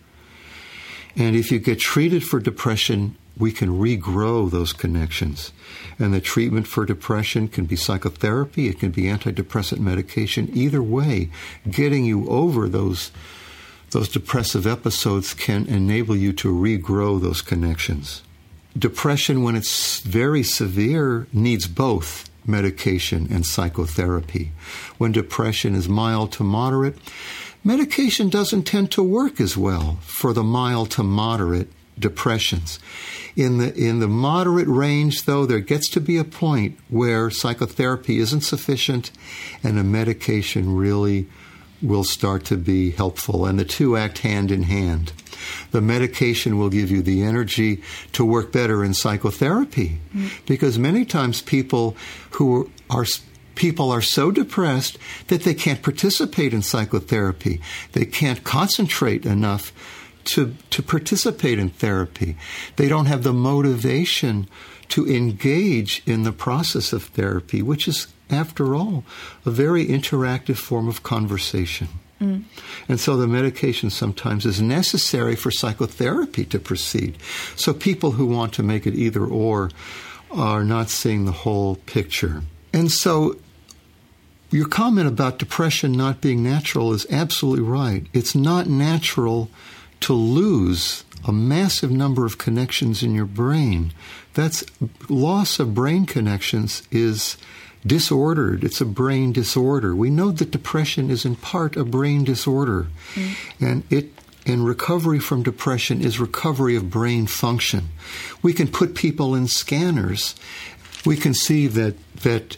[1.16, 5.52] And if you get treated for depression, we can regrow those connections.
[5.98, 10.50] And the treatment for depression can be psychotherapy, it can be antidepressant medication.
[10.52, 11.30] Either way,
[11.70, 13.10] getting you over those
[13.90, 18.24] those depressive episodes can enable you to regrow those connections.
[18.76, 24.50] Depression, when it's very severe, needs both medication and psychotherapy.
[24.98, 26.96] When depression is mild to moderate,
[27.64, 32.78] medication doesn't tend to work as well for the mild to moderate depressions.
[33.36, 38.18] In the in the moderate range though there gets to be a point where psychotherapy
[38.18, 39.10] isn't sufficient
[39.62, 41.26] and a medication really
[41.82, 45.12] will start to be helpful and the two act hand in hand.
[45.72, 50.28] The medication will give you the energy to work better in psychotherapy mm-hmm.
[50.46, 51.96] because many times people
[52.32, 53.04] who are
[53.54, 54.98] people are so depressed
[55.28, 57.60] that they can't participate in psychotherapy.
[57.92, 59.72] They can't concentrate enough
[60.24, 62.36] to, to participate in therapy.
[62.76, 64.48] They don't have the motivation
[64.88, 69.04] to engage in the process of therapy, which is, after all,
[69.44, 71.88] a very interactive form of conversation.
[72.20, 72.44] Mm.
[72.88, 77.18] And so the medication sometimes is necessary for psychotherapy to proceed.
[77.56, 79.70] So people who want to make it either or
[80.30, 82.42] are not seeing the whole picture.
[82.72, 83.36] And so
[84.54, 88.06] your comment about depression not being natural is absolutely right.
[88.12, 89.50] It's not natural
[89.98, 93.92] to lose a massive number of connections in your brain.
[94.34, 94.62] That's
[95.08, 97.36] loss of brain connections is
[97.84, 98.62] disordered.
[98.62, 99.92] It's a brain disorder.
[99.96, 102.86] We know that depression is in part a brain disorder.
[103.14, 103.34] Mm.
[103.60, 104.12] And it
[104.46, 107.88] and recovery from depression is recovery of brain function.
[108.40, 110.36] We can put people in scanners.
[111.04, 112.56] We can see that that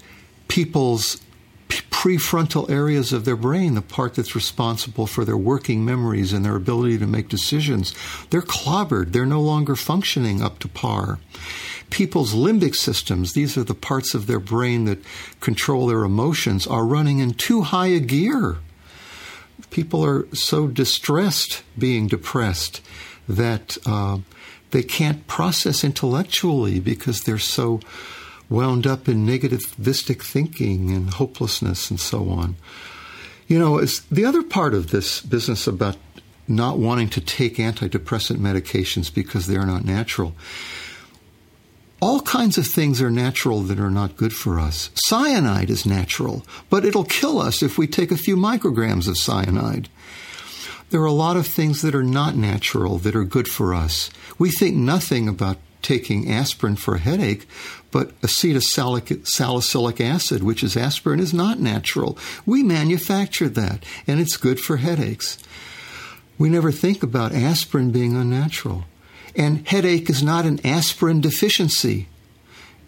[0.49, 1.23] people's
[1.69, 6.55] prefrontal areas of their brain, the part that's responsible for their working memories and their
[6.55, 7.95] ability to make decisions,
[8.31, 9.13] they're clobbered.
[9.13, 11.19] They're no longer functioning up to par.
[11.91, 14.99] People's limbic systems, these are the parts of their brain that
[15.41, 18.59] control their emotions, are running in too high a gear.
[19.71, 22.83] People are so distressed being depressed
[23.29, 24.19] that uh,
[24.71, 27.81] they can't process intellectually because they're so
[28.49, 32.57] wound up in negativistic thinking and hopelessness and so on.
[33.49, 35.97] You know, it's the other part of this business about
[36.49, 40.35] not wanting to take antidepressant medications because they're not natural.
[42.01, 44.91] all kinds of things are natural that are not good for us.
[45.07, 49.89] Cyanide is natural, but it'll kill us if we take a few micrograms of cyanide.
[50.91, 54.11] There are a lot of things that are not natural that are good for us.
[54.39, 57.49] We think nothing about taking aspirin for a headache,
[57.97, 62.19] but acetylsalicylic acid, which is aspirin, is not natural.
[62.45, 65.39] We manufacture that, and it's good for headaches.
[66.37, 68.85] We never think about aspirin being unnatural.
[69.35, 72.09] And headache is not an aspirin deficiency.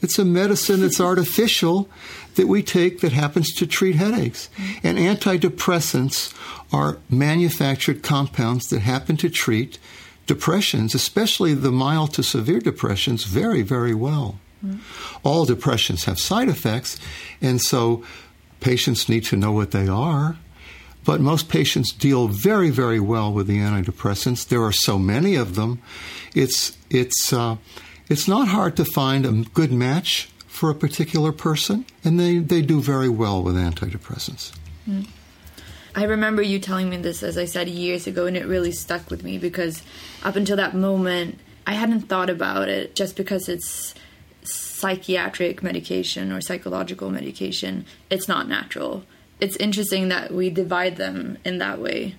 [0.02, 1.88] It's a medicine that's artificial
[2.34, 4.50] that we take that happens to treat headaches.
[4.82, 6.34] And antidepressants
[6.70, 9.78] are manufactured compounds that happen to treat
[10.26, 14.38] depressions, especially the mild to severe depressions, very, very well.
[14.64, 14.80] Mm.
[15.22, 16.98] All depressions have side effects,
[17.40, 18.04] and so
[18.61, 20.36] patients need to know what they are.
[21.04, 24.46] But most patients deal very, very well with the antidepressants.
[24.46, 25.80] There are so many of them.
[26.34, 27.56] It's it's uh,
[28.09, 30.28] it's not hard to find a good match
[30.59, 34.52] for a particular person, and they, they do very well with antidepressants.
[34.88, 35.06] Mm.
[35.94, 39.09] I remember you telling me this, as I said, years ago, and it really stuck
[39.09, 39.82] with me because
[40.24, 43.94] up until that moment, I hadn't thought about it just because it's
[44.51, 49.05] psychiatric medication or psychological medication, it's not natural.
[49.40, 52.16] It's interesting that we divide them in that way.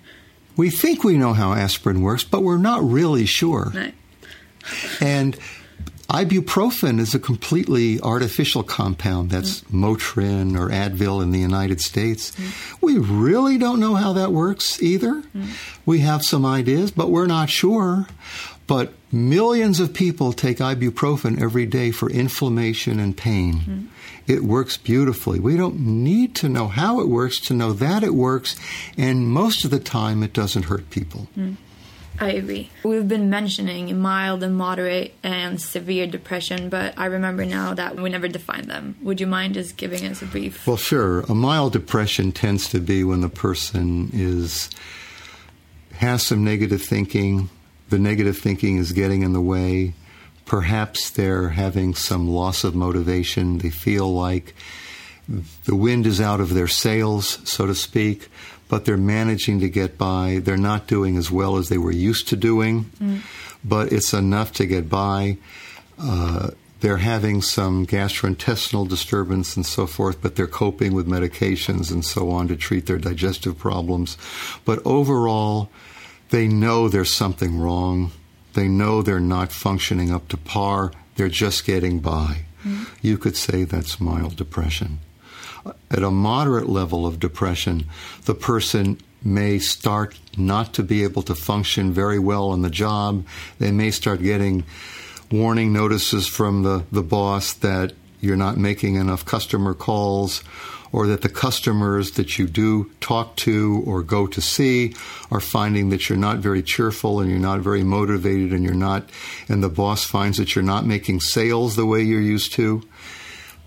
[0.56, 3.72] We think we know how aspirin works, but we're not really sure.
[3.74, 3.94] Right.
[5.00, 5.38] and
[6.10, 9.30] Ibuprofen is a completely artificial compound.
[9.30, 9.70] That's mm.
[9.70, 12.32] Motrin or Advil in the United States.
[12.32, 12.82] Mm.
[12.82, 15.22] We really don't know how that works either.
[15.36, 15.50] Mm.
[15.86, 18.08] We have some ideas, but we're not sure.
[18.70, 23.54] But millions of people take ibuprofen every day for inflammation and pain.
[23.54, 23.86] Mm.
[24.28, 25.40] It works beautifully.
[25.40, 28.54] We don't need to know how it works to know that it works,
[28.96, 31.26] and most of the time it doesn't hurt people.
[31.36, 31.56] Mm.
[32.20, 32.70] I agree.
[32.84, 38.08] We've been mentioning mild and moderate and severe depression, but I remember now that we
[38.08, 38.94] never defined them.
[39.02, 40.64] Would you mind just giving us a brief?
[40.64, 41.22] Well, sure.
[41.22, 44.70] A mild depression tends to be when the person is
[45.94, 47.50] has some negative thinking.
[47.90, 49.94] The negative thinking is getting in the way.
[50.46, 53.58] Perhaps they're having some loss of motivation.
[53.58, 54.54] They feel like
[55.66, 58.28] the wind is out of their sails, so to speak
[58.70, 60.40] but they're managing to get by.
[60.42, 63.20] They're not doing as well as they were used to doing, mm.
[63.64, 65.36] but it's enough to get by.
[65.98, 72.04] Uh, they're having some gastrointestinal disturbance and so forth, but they're coping with medications and
[72.04, 74.16] so on to treat their digestive problems.
[74.64, 75.68] But overall,
[76.30, 78.12] they know there's something wrong.
[78.54, 80.92] They know they're not functioning up to par.
[81.16, 82.44] They're just getting by.
[82.64, 82.88] Mm.
[83.02, 85.00] You could say that's mild depression
[85.90, 87.84] at a moderate level of depression,
[88.24, 93.26] the person may start not to be able to function very well on the job.
[93.58, 94.64] They may start getting
[95.30, 100.42] warning notices from the, the boss that you're not making enough customer calls
[100.92, 104.94] or that the customers that you do talk to or go to see
[105.30, 109.08] are finding that you're not very cheerful and you're not very motivated and you're not
[109.48, 112.82] and the boss finds that you're not making sales the way you're used to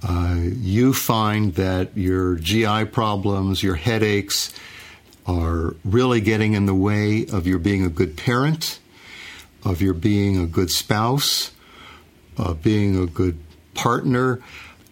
[0.06, 4.54] uh, you find that your GI problems, your headaches,
[5.26, 8.80] are really getting in the way of your being a good parent,
[9.64, 11.52] of your being a good spouse,
[12.38, 13.40] uh, being a good
[13.76, 14.42] partner,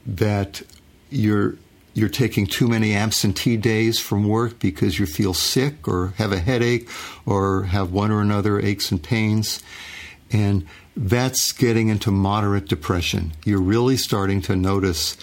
[0.05, 0.61] that
[1.09, 1.57] you're
[1.93, 6.39] you're taking too many absentee days from work because you feel sick or have a
[6.39, 6.89] headache
[7.25, 9.61] or have one or another aches and pains.
[10.31, 10.65] And
[10.95, 13.33] that's getting into moderate depression.
[13.43, 15.17] You're really starting to notice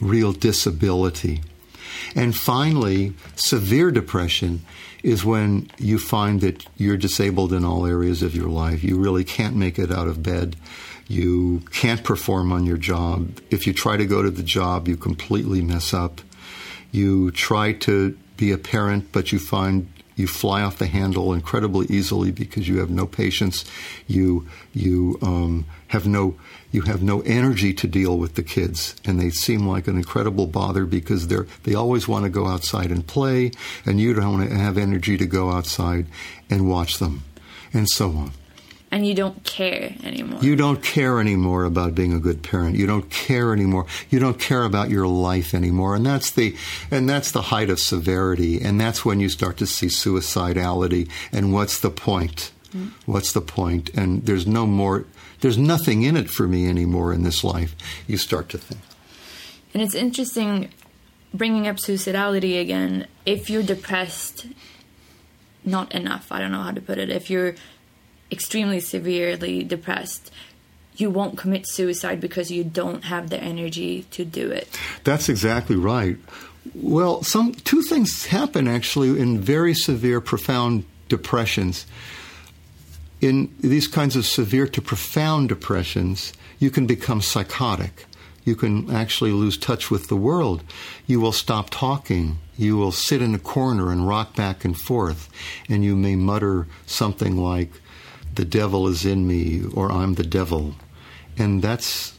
[0.00, 1.40] real disability.
[2.14, 4.62] And finally, severe depression
[5.02, 8.84] is when you find that you're disabled in all areas of your life.
[8.84, 10.56] You really can't make it out of bed.
[11.12, 13.38] You can't perform on your job.
[13.50, 16.22] If you try to go to the job, you completely mess up.
[16.90, 21.86] You try to be a parent, but you find you fly off the handle incredibly
[21.88, 23.66] easily because you have no patience.
[24.06, 26.36] You you um, have no
[26.70, 30.46] you have no energy to deal with the kids, and they seem like an incredible
[30.46, 33.50] bother because they're they always want to go outside and play,
[33.84, 36.06] and you don't want to have energy to go outside
[36.48, 37.22] and watch them,
[37.74, 38.32] and so on
[38.92, 40.38] and you don't care anymore.
[40.42, 42.76] You don't care anymore about being a good parent.
[42.76, 43.86] You don't care anymore.
[44.10, 45.96] You don't care about your life anymore.
[45.96, 46.54] And that's the
[46.90, 48.60] and that's the height of severity.
[48.60, 51.08] And that's when you start to see suicidality.
[51.32, 52.52] And what's the point?
[52.74, 52.90] Mm.
[53.06, 53.88] What's the point?
[53.94, 55.06] And there's no more
[55.40, 57.74] there's nothing in it for me anymore in this life.
[58.06, 58.82] You start to think.
[59.72, 60.70] And it's interesting
[61.32, 63.06] bringing up suicidality again.
[63.24, 64.46] If you're depressed,
[65.64, 66.30] not enough.
[66.30, 67.08] I don't know how to put it.
[67.08, 67.54] If you're
[68.32, 70.32] extremely severely depressed,
[70.96, 74.68] you won't commit suicide because you don't have the energy to do it.
[75.04, 76.16] That's exactly right.
[76.74, 81.86] Well, some two things happen actually in very severe, profound depressions.
[83.20, 88.06] In these kinds of severe to profound depressions, you can become psychotic.
[88.44, 90.64] You can actually lose touch with the world.
[91.06, 92.38] You will stop talking.
[92.56, 95.28] You will sit in a corner and rock back and forth,
[95.68, 97.70] and you may mutter something like,
[98.34, 100.74] The devil is in me, or I'm the devil.
[101.36, 102.18] And that's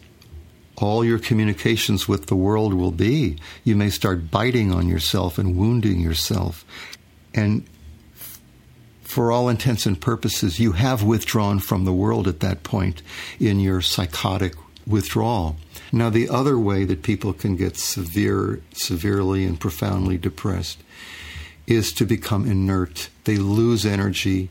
[0.77, 3.37] all your communications with the world will be.
[3.63, 6.65] You may start biting on yourself and wounding yourself.
[7.33, 7.65] And
[9.01, 13.01] for all intents and purposes, you have withdrawn from the world at that point
[13.39, 14.55] in your psychotic
[14.87, 15.55] withdrawal.
[15.91, 20.83] Now, the other way that people can get severe, severely and profoundly depressed
[21.67, 23.09] is to become inert.
[23.25, 24.49] They lose energy.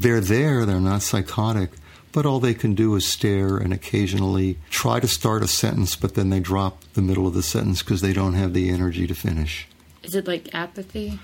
[0.00, 1.72] They're there, they're not psychotic,
[2.10, 6.14] but all they can do is stare and occasionally try to start a sentence, but
[6.14, 9.14] then they drop the middle of the sentence because they don't have the energy to
[9.14, 9.68] finish.
[10.02, 11.18] Is it like apathy?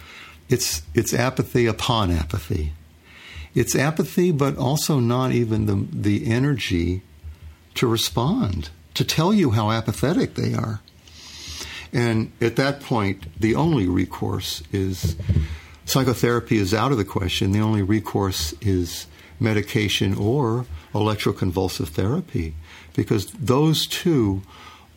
[0.50, 2.74] It's it's apathy upon apathy.
[3.54, 7.00] It's apathy, but also not even the the energy
[7.76, 10.80] to respond, to tell you how apathetic they are.
[11.94, 15.16] And at that point, the only recourse is
[15.86, 17.52] psychotherapy is out of the question.
[17.52, 19.06] The only recourse is
[19.40, 22.54] medication or electroconvulsive therapy
[22.94, 24.42] because those two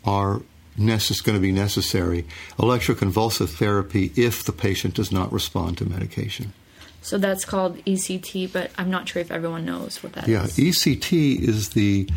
[0.05, 0.41] are
[0.77, 2.25] necess- going to be necessary.
[2.57, 6.53] Electroconvulsive therapy if the patient does not respond to medication.
[7.01, 10.57] So that's called ECT, but I'm not sure if everyone knows what that yeah, is.
[10.57, 12.09] ECT is the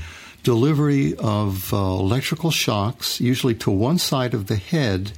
[0.43, 5.12] delivery of uh, electrical shocks, usually to one side of the head.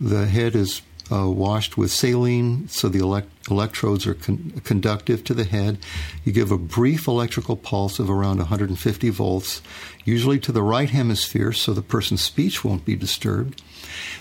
[0.00, 0.82] The head is
[1.12, 5.78] uh, washed with saline so the elect- electrodes are con- conductive to the head.
[6.24, 9.62] You give a brief electrical pulse of around 150 volts,
[10.04, 13.62] usually to the right hemisphere so the person's speech won't be disturbed.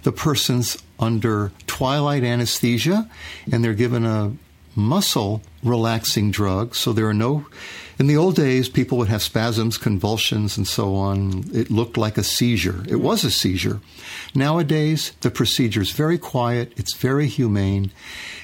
[0.03, 3.09] The person's under twilight anesthesia
[3.51, 4.33] and they're given a
[4.80, 7.45] muscle relaxing drug, so there are no
[7.99, 11.43] in the old days, people would have spasms, convulsions, and so on.
[11.53, 12.86] It looked like a seizure.
[12.88, 13.82] It was a seizure.
[14.34, 16.71] Nowadays, the procedure is very quiet.
[16.77, 17.91] It's very humane,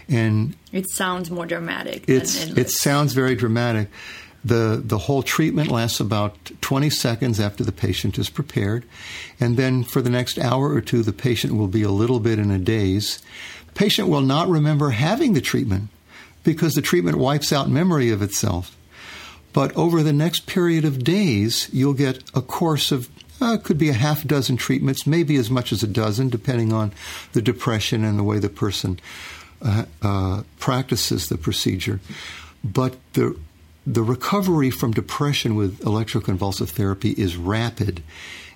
[0.10, 2.04] and it sounds more dramatic.
[2.06, 3.88] It's it sounds very dramatic.
[4.44, 8.86] The, the whole treatment lasts about 20 seconds after the patient is prepared.
[9.40, 12.38] And then for the next hour or two, the patient will be a little bit
[12.38, 13.24] in a daze.
[13.66, 15.90] The Patient will not remember having the treatment
[16.46, 18.78] because the treatment wipes out memory of itself.
[19.52, 23.10] But over the next period of days, you'll get a course of
[23.42, 26.94] uh, could be a half dozen treatments, maybe as much as a dozen, depending on
[27.34, 28.98] the depression and the way the person
[29.62, 32.00] uh, uh, practices the procedure.
[32.64, 33.38] But the
[33.86, 38.02] the recovery from depression with electroconvulsive therapy is rapid.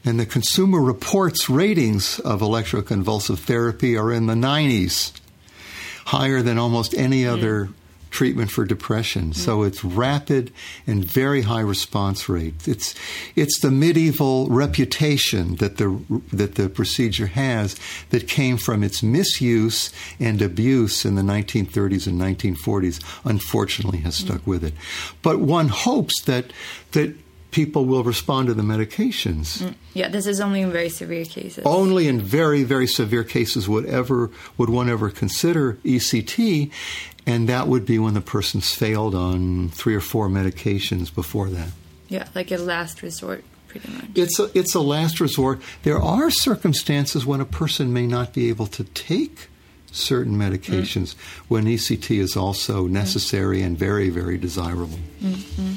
[0.04, 5.12] And the Consumer Reports ratings of electroconvulsive therapy are in the 90s,
[6.10, 7.70] higher than almost any other
[8.10, 9.26] treatment for depression.
[9.26, 9.34] Mm-hmm.
[9.34, 10.52] So it's rapid
[10.88, 12.68] and very high response rate.
[12.68, 12.96] It's
[13.36, 16.02] it's the medieval reputation that the
[16.34, 17.76] that the procedure has
[18.10, 23.00] that came from its misuse and abuse in the 1930s and 1940s.
[23.24, 24.50] Unfortunately, has stuck mm-hmm.
[24.50, 24.74] with it.
[25.22, 26.52] But one hopes that
[26.94, 27.16] that
[27.52, 29.62] people will respond to the medications.
[29.62, 31.64] Mm, yeah, this is only in very severe cases.
[31.66, 36.72] Only in very, very severe cases would ever would one ever consider ECT,
[37.26, 41.70] and that would be when the person's failed on three or four medications before that.
[42.08, 44.06] Yeah, like a last resort, pretty much.
[44.16, 45.62] It's a, it's a last resort.
[45.84, 49.48] There are circumstances when a person may not be able to take
[49.92, 51.40] certain medications mm.
[51.48, 52.92] when ECT is also mm.
[52.92, 53.66] necessary mm.
[53.66, 55.00] and very, very desirable.
[55.22, 55.74] Mm-hmm.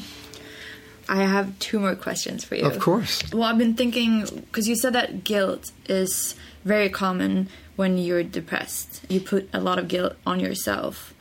[1.13, 2.65] I have two more questions for you.
[2.65, 3.23] Of course.
[3.33, 6.35] Well, I've been thinking, because you said that guilt is
[6.65, 9.03] very common when you're depressed.
[9.09, 11.13] You put a lot of guilt on yourself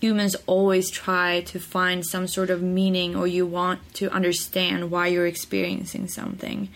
[0.00, 5.08] humans always try to find some sort of meaning or you want to understand why
[5.08, 6.68] you're experiencing something.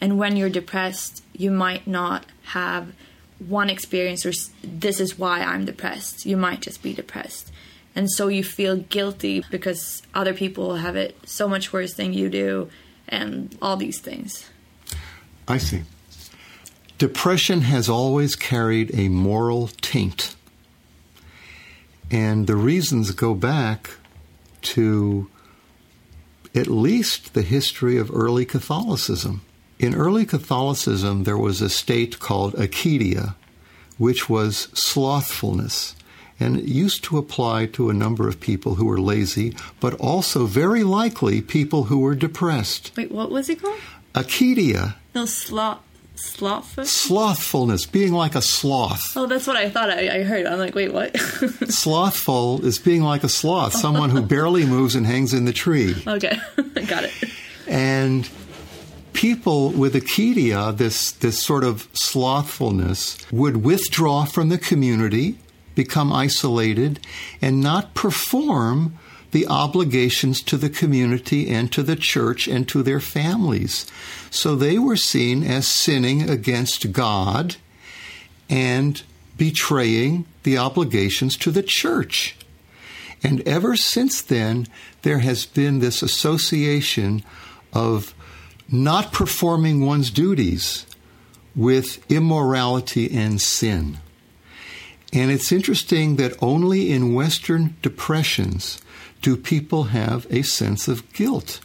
[0.00, 2.92] And when you're depressed, you might not have
[3.38, 4.32] one experience or
[4.62, 6.26] this is why I'm depressed.
[6.26, 7.50] You might just be depressed.
[7.98, 12.28] And so you feel guilty because other people have it so much worse than you
[12.28, 12.70] do
[13.08, 14.48] and all these things.
[15.48, 15.82] I see.
[16.98, 20.36] Depression has always carried a moral taint
[22.08, 23.90] and the reasons go back
[24.62, 25.28] to
[26.54, 29.40] at least the history of early Catholicism.
[29.80, 33.34] In early Catholicism, there was a state called acedia,
[33.96, 35.96] which was slothfulness.
[36.40, 40.46] And it used to apply to a number of people who were lazy, but also
[40.46, 42.92] very likely people who were depressed.
[42.96, 43.80] Wait, what was it called?
[44.14, 44.94] Acedia.
[45.14, 45.80] No, sloth.
[46.18, 46.84] Slothful?
[46.84, 49.16] Slothfulness, being like a sloth.
[49.16, 50.46] Oh, that's what I thought I, I heard.
[50.46, 51.16] I'm like, wait, what?
[51.68, 55.94] Slothful is being like a sloth, someone who barely moves and hangs in the tree.
[56.06, 56.36] okay,
[56.88, 57.12] got it.
[57.68, 58.28] And
[59.12, 65.38] people with acedia, this, this sort of slothfulness, would withdraw from the community,
[65.78, 66.98] become isolated,
[67.40, 68.98] and not perform
[69.30, 73.86] the obligations to the community and to the church and to their families.
[74.28, 77.54] So they were seen as sinning against God
[78.50, 79.00] and
[79.36, 82.34] betraying the obligations to the church.
[83.22, 84.66] And ever since then,
[85.02, 87.22] there has been this association
[87.72, 88.14] of
[88.68, 90.86] not performing one's duties
[91.54, 93.98] with immorality and sin.
[95.12, 98.80] And it's interesting that only in Western depressions
[99.22, 101.60] do people have a sense of guilt.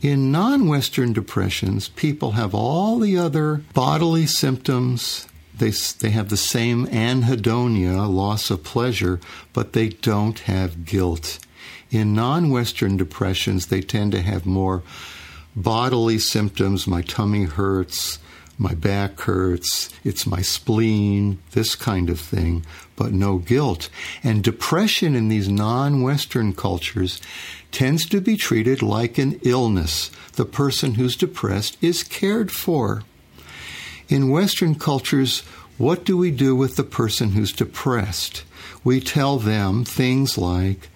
[0.00, 5.26] In non Western depressions, people have all the other bodily symptoms.
[5.56, 9.18] They, they have the same anhedonia, loss of pleasure,
[9.52, 11.40] but they don't have guilt.
[11.90, 14.84] In non Western depressions, they tend to have more
[15.56, 16.86] bodily symptoms.
[16.86, 18.18] My tummy hurts,
[18.58, 23.88] my back hurts, it's my spleen, this kind of thing, but no guilt.
[24.24, 27.20] And depression in these non Western cultures
[27.70, 30.10] tends to be treated like an illness.
[30.32, 33.04] The person who's depressed is cared for.
[34.08, 35.40] In Western cultures,
[35.76, 38.42] what do we do with the person who's depressed?
[38.82, 40.88] We tell them things like,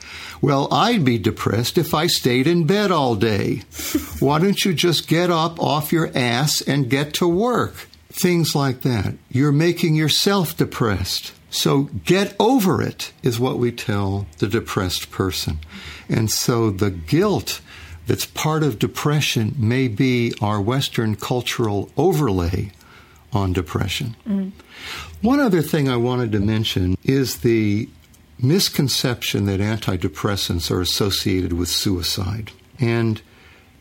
[0.43, 3.62] Well, I'd be depressed if I stayed in bed all day.
[4.18, 7.74] Why don't you just get up off your ass and get to work?
[8.11, 9.14] Things like that.
[9.30, 11.32] You're making yourself depressed.
[11.49, 15.61] So get over it, is what we tell the depressed person.
[16.09, 17.61] And so the guilt
[18.09, 22.72] that's part of depression may be our Western cultural overlay
[23.32, 24.16] on depression.
[24.28, 24.49] Mm-hmm.
[25.24, 27.88] One other thing I wanted to mention is the
[28.43, 32.51] misconception that antidepressants are associated with suicide.
[32.78, 33.22] And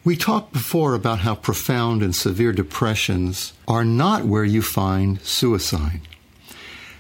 [0.04, 6.02] we talked before about how profound and severe depressions are not where you find suicide.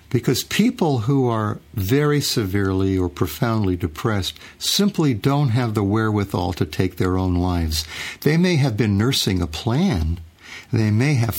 [0.09, 6.65] Because people who are very severely or profoundly depressed simply don't have the wherewithal to
[6.65, 7.85] take their own lives.
[8.21, 10.19] They may have been nursing a plan.
[10.73, 11.35] They may have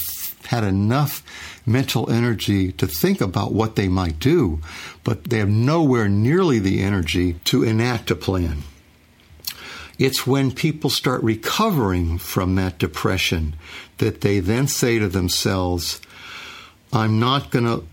[0.52, 1.24] had enough
[1.64, 4.60] mental energy to think about what they might do,
[5.02, 8.58] but they have nowhere nearly the energy to enact a plan.
[9.98, 13.54] It's when people start recovering from that depression
[13.96, 16.02] that they then say to themselves,
[16.92, 17.86] I'm not going to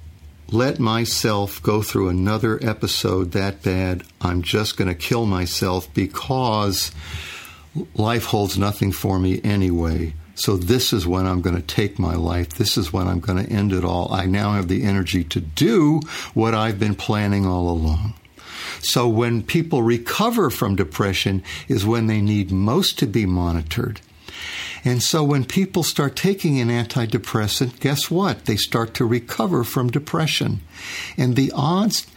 [0.51, 4.03] let myself go through another episode that bad.
[4.19, 6.91] I'm just going to kill myself because
[7.95, 10.13] life holds nothing for me anyway.
[10.39, 12.49] So this is when I'm going to take my life.
[12.49, 14.11] This is when I'm going to end it all.
[14.13, 15.99] I now have the energy to do
[16.33, 18.13] what I've been planning all along.
[18.79, 23.99] So when people recover from depression is when they need most to be monitored.
[24.85, 28.45] And so when people start taking an antidepressant, guess what?
[28.45, 30.61] They start to recover from depression.
[31.17, 32.07] And the odds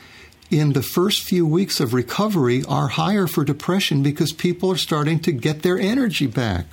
[0.49, 5.19] in the first few weeks of recovery are higher for depression because people are starting
[5.21, 6.67] to get their energy back.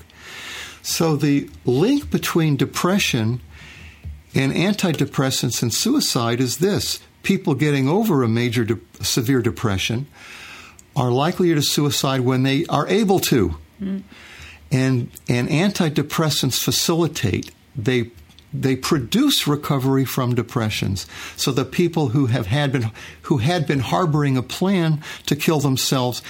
[0.81, 3.41] So the link between depression
[4.33, 10.07] and antidepressants and suicide is this people getting over a major de- severe depression
[10.95, 13.55] are likelier to suicide when they are able to.
[13.81, 14.03] Mm
[14.71, 18.11] and and antidepressants facilitate they
[18.51, 21.05] they produce recovery from depressions.
[21.35, 22.91] So the people who have had been
[23.23, 26.21] who had been harboring a plan to kill themselves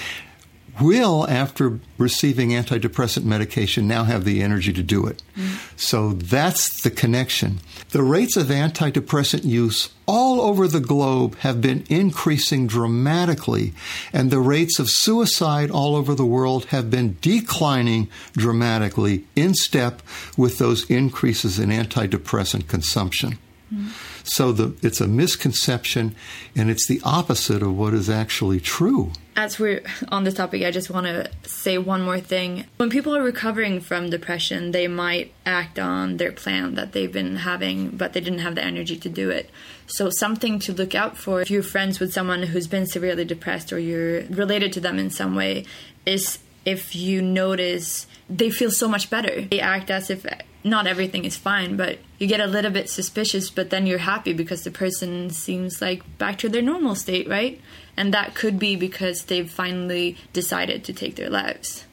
[0.81, 5.21] will, after receiving antidepressant medication, now have the energy to do it.
[5.35, 5.79] Mm.
[5.79, 7.59] So that's the connection.
[7.91, 13.73] The rates of antidepressant use all over the globe have been increasing dramatically,
[14.13, 20.01] and the rates of suicide all over the world have been declining dramatically in step
[20.37, 23.37] with those increases in antidepressant consumption.
[23.73, 23.89] Mm.
[24.23, 26.15] So the, it's a misconception,
[26.55, 29.11] and it's the opposite of what is actually true.
[29.35, 32.65] As we're on this topic, I just want to say one more thing.
[32.77, 37.37] When people are recovering from depression, they might act on their plan that they've been
[37.37, 39.49] having, but they didn't have the energy to do it.
[39.87, 43.71] So, something to look out for if you're friends with someone who's been severely depressed
[43.71, 45.65] or you're related to them in some way
[46.05, 49.41] is if you notice they feel so much better.
[49.41, 50.25] They act as if
[50.63, 54.33] not everything is fine, but you get a little bit suspicious, but then you're happy
[54.33, 57.61] because the person seems like back to their normal state, right?
[57.95, 61.85] And that could be because they've finally decided to take their lives.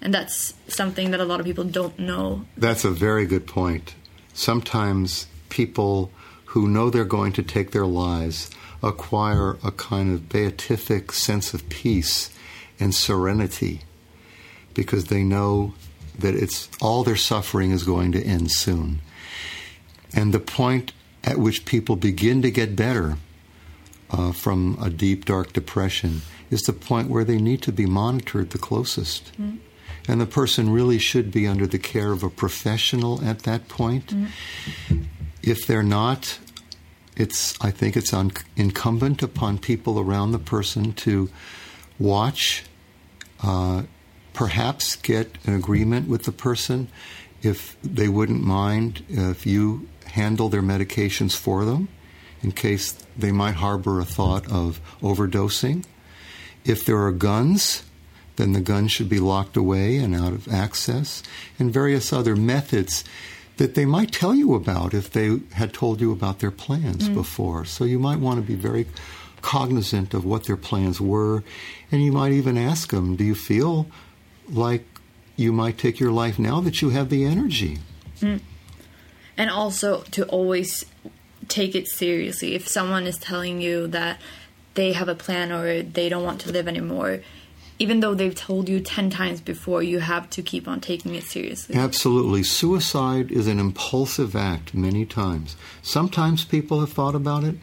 [0.00, 2.46] And that's something that a lot of people don't know.
[2.56, 3.94] That's a very good point.
[4.32, 6.10] Sometimes people
[6.46, 8.50] who know they're going to take their lives
[8.82, 12.30] acquire a kind of beatific sense of peace
[12.78, 13.82] and serenity
[14.74, 15.74] because they know
[16.20, 19.00] that it's all their suffering is going to end soon.
[20.14, 20.92] And the point
[21.22, 23.16] at which people begin to get better
[24.10, 28.50] uh, from a deep, dark depression is the point where they need to be monitored
[28.50, 29.32] the closest.
[29.40, 29.58] Mm.
[30.08, 34.08] And the person really should be under the care of a professional at that point.
[34.08, 34.28] Mm.
[35.42, 36.38] If they're not,
[37.16, 41.30] it's I think it's un- incumbent upon people around the person to
[41.98, 42.64] watch,
[43.42, 43.82] uh,
[44.32, 46.88] perhaps get an agreement with the person
[47.42, 51.88] if they wouldn't mind if you handle their medications for them
[52.42, 55.84] in case they might harbor a thought of overdosing.
[56.64, 57.82] If there are guns,
[58.36, 61.22] then the gun should be locked away and out of access,
[61.58, 63.04] and various other methods
[63.58, 67.14] that they might tell you about if they had told you about their plans mm.
[67.14, 67.66] before.
[67.66, 68.86] So you might want to be very
[69.42, 71.44] cognizant of what their plans were,
[71.92, 73.86] and you might even ask them, Do you feel
[74.52, 74.84] like
[75.36, 77.78] you might take your life now that you have the energy.
[78.20, 78.40] Mm.
[79.36, 80.84] And also to always
[81.48, 82.54] take it seriously.
[82.54, 84.20] If someone is telling you that
[84.74, 87.20] they have a plan or they don't want to live anymore,
[87.78, 91.24] even though they've told you 10 times before, you have to keep on taking it
[91.24, 91.74] seriously.
[91.74, 92.42] Absolutely.
[92.42, 95.56] Suicide is an impulsive act many times.
[95.80, 97.56] Sometimes people have thought about it,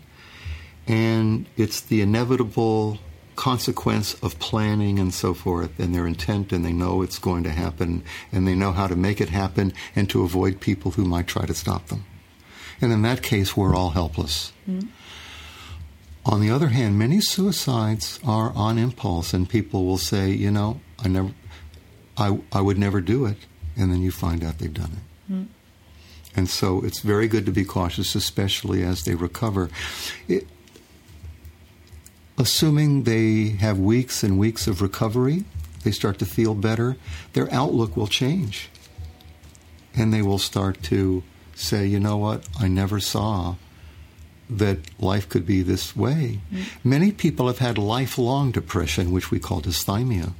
[0.88, 2.98] and it's the inevitable
[3.38, 7.52] consequence of planning and so forth and their intent and they know it's going to
[7.52, 11.28] happen and they know how to make it happen and to avoid people who might
[11.28, 12.04] try to stop them.
[12.82, 14.52] And in that case, we're all helpless.
[14.70, 14.88] Mm-hmm.
[16.26, 20.82] On the other hand, many suicides are on impulse and people will say, you know,
[21.00, 21.32] I never,
[22.18, 23.38] I, I would never do it.
[23.78, 25.32] And then you find out they've done it.
[25.32, 25.44] Mm-hmm.
[26.36, 29.70] And so it's very good to be cautious, especially as they recover.
[30.28, 30.48] It,
[32.38, 35.46] assuming they have weeks and weeks of recovery,
[35.84, 36.98] they start to feel better,
[37.34, 38.70] their outlook will change.
[39.96, 41.24] And they will start to
[41.56, 43.56] say, you know what, I never saw
[44.50, 46.40] that life could be this way.
[46.54, 46.90] Mm-hmm.
[46.90, 50.34] Many people have had lifelong depression, which we call dysthymia.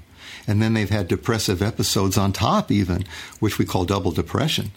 [0.46, 3.06] And then they've had depressive episodes on top, even,
[3.40, 4.72] which we call double depression.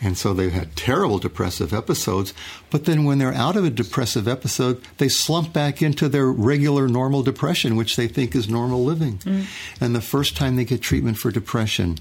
[0.00, 2.34] And so they've had terrible depressive episodes.
[2.70, 6.86] But then when they're out of a depressive episode, they slump back into their regular
[6.86, 9.18] normal depression, which they think is normal living.
[9.18, 9.46] Mm.
[9.80, 11.96] And the first time they get treatment for depression,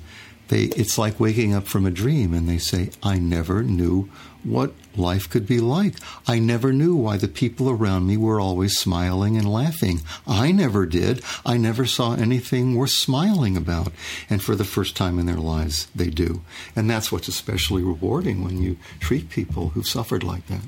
[0.48, 4.10] they, it's like waking up from a dream and they say, I never knew
[4.44, 5.96] what life could be like.
[6.28, 10.02] I never knew why the people around me were always smiling and laughing.
[10.28, 11.24] I never did.
[11.46, 13.92] I never saw anything worth smiling about.
[14.30, 16.42] And for the first time in their lives, they do.
[16.76, 20.62] And that's what's especially rewarding when you treat people who've suffered like that.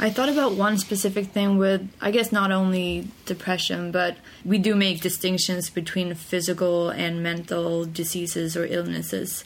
[0.00, 4.76] I thought about one specific thing with, I guess, not only depression, but we do
[4.76, 9.44] make distinctions between physical and mental diseases or illnesses.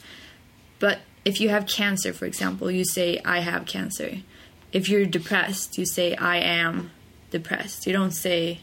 [0.77, 4.17] But if you have cancer, for example, you say, I have cancer.
[4.71, 6.91] If you're depressed, you say, I am
[7.31, 7.87] depressed.
[7.87, 8.59] You don't say,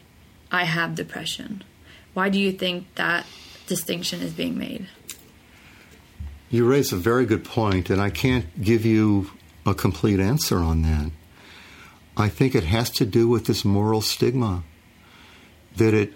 [0.49, 1.61] I have depression.
[2.13, 3.25] Why do you think that
[3.67, 4.87] distinction is being made?
[6.49, 9.31] You raise a very good point, and I can't give you
[9.65, 11.11] a complete answer on that.
[12.21, 14.63] I think it has to do with this moral stigma
[15.77, 16.13] that it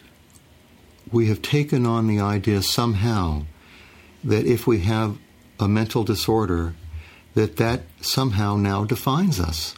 [1.12, 3.46] we have taken on the idea somehow
[4.24, 5.18] that if we have
[5.60, 6.74] a mental disorder,
[7.36, 9.76] that that somehow now defines us.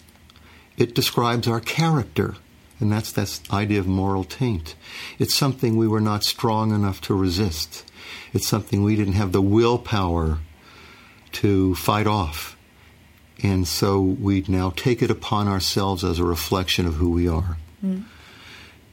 [0.78, 2.36] It describes our character,
[2.80, 4.76] and that's that idea of moral taint.
[5.20, 7.90] It's something we were not strong enough to resist.
[8.34, 10.40] It's something we didn't have the willpower
[11.34, 12.57] to fight off.
[13.44, 17.58] And so we now take it upon ourselves as a reflection of who we are.
[17.84, 18.06] Mm.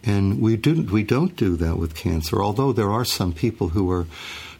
[0.03, 3.91] And we didn't we don't do that with cancer, although there are some people who
[3.91, 4.07] are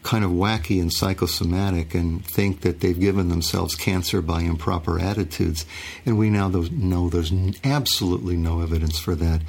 [0.05, 5.65] kind of wacky and psychosomatic and think that they've given themselves cancer by improper attitudes.
[6.05, 7.33] And we now know there's
[7.63, 9.41] absolutely no evidence for that.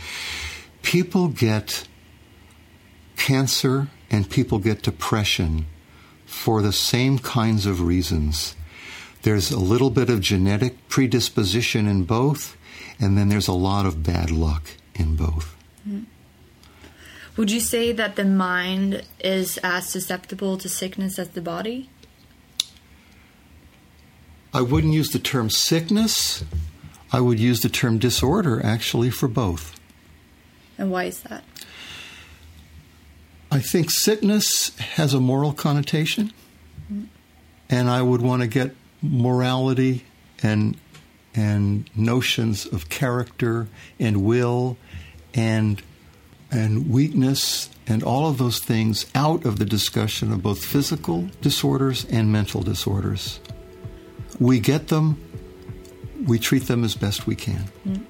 [0.83, 1.87] People get
[3.17, 5.67] cancer and people get depression
[6.25, 8.56] for the same kinds of reasons.
[9.27, 12.57] There's a little bit of genetic predisposition in both,
[13.01, 15.57] and then there's a lot of bad luck in both.
[17.37, 21.91] Would you say that the mind is as susceptible to sickness as the body?
[24.55, 26.45] I wouldn't use the term sickness.
[27.13, 29.75] I would use the term disorder actually for both.
[30.79, 31.43] And why is that?
[33.51, 36.33] I think sickness has a moral connotation,
[37.69, 38.77] and I would want to get
[39.11, 40.05] morality
[40.43, 40.77] and
[41.35, 43.69] and notions of character
[44.01, 44.77] and will
[45.35, 45.83] and
[46.51, 52.05] and weakness and all of those things out of the discussion of both physical disorders
[52.07, 53.41] and mental disorders.
[54.41, 55.21] We get them,
[56.25, 57.65] we treat them as best we can.
[57.87, 58.05] Mm.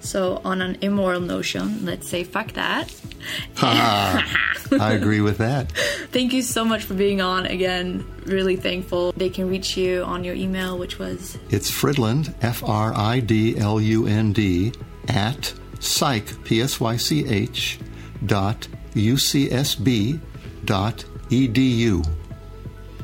[0.00, 2.92] So, on an immoral notion, let's say fuck that.
[3.62, 5.70] I agree with that.
[6.10, 8.04] Thank you so much for being on again.
[8.24, 9.12] Really thankful.
[9.12, 13.56] They can reach you on your email, which was It's Fridlund, F R I D
[13.58, 14.72] L U N D,
[15.08, 17.78] at psych, P S Y C H,
[18.26, 20.18] dot UCSB
[20.64, 22.06] dot edu.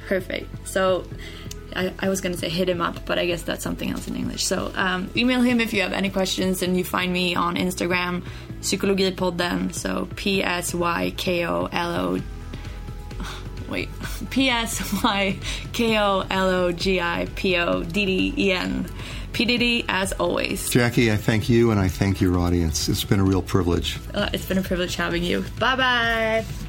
[0.09, 0.67] perfect.
[0.67, 1.05] So,
[1.77, 4.09] I, I was going to say hit him up, but I guess that's something else
[4.09, 4.45] in English.
[4.45, 8.23] So, um, email him if you have any questions, and you find me on Instagram,
[8.61, 9.75] Psykologipodden.
[9.75, 12.21] So, P S Y K O L O.
[13.69, 13.89] Wait,
[14.31, 15.39] P S Y
[15.73, 18.87] K O L O G I P O D D E N.
[19.33, 20.71] P D D as always.
[20.71, 22.89] Jackie, I thank you and I thank your audience.
[22.89, 23.99] It's been a real privilege.
[24.15, 25.45] Uh, it's been a privilege having you.
[25.59, 26.66] Bye bye.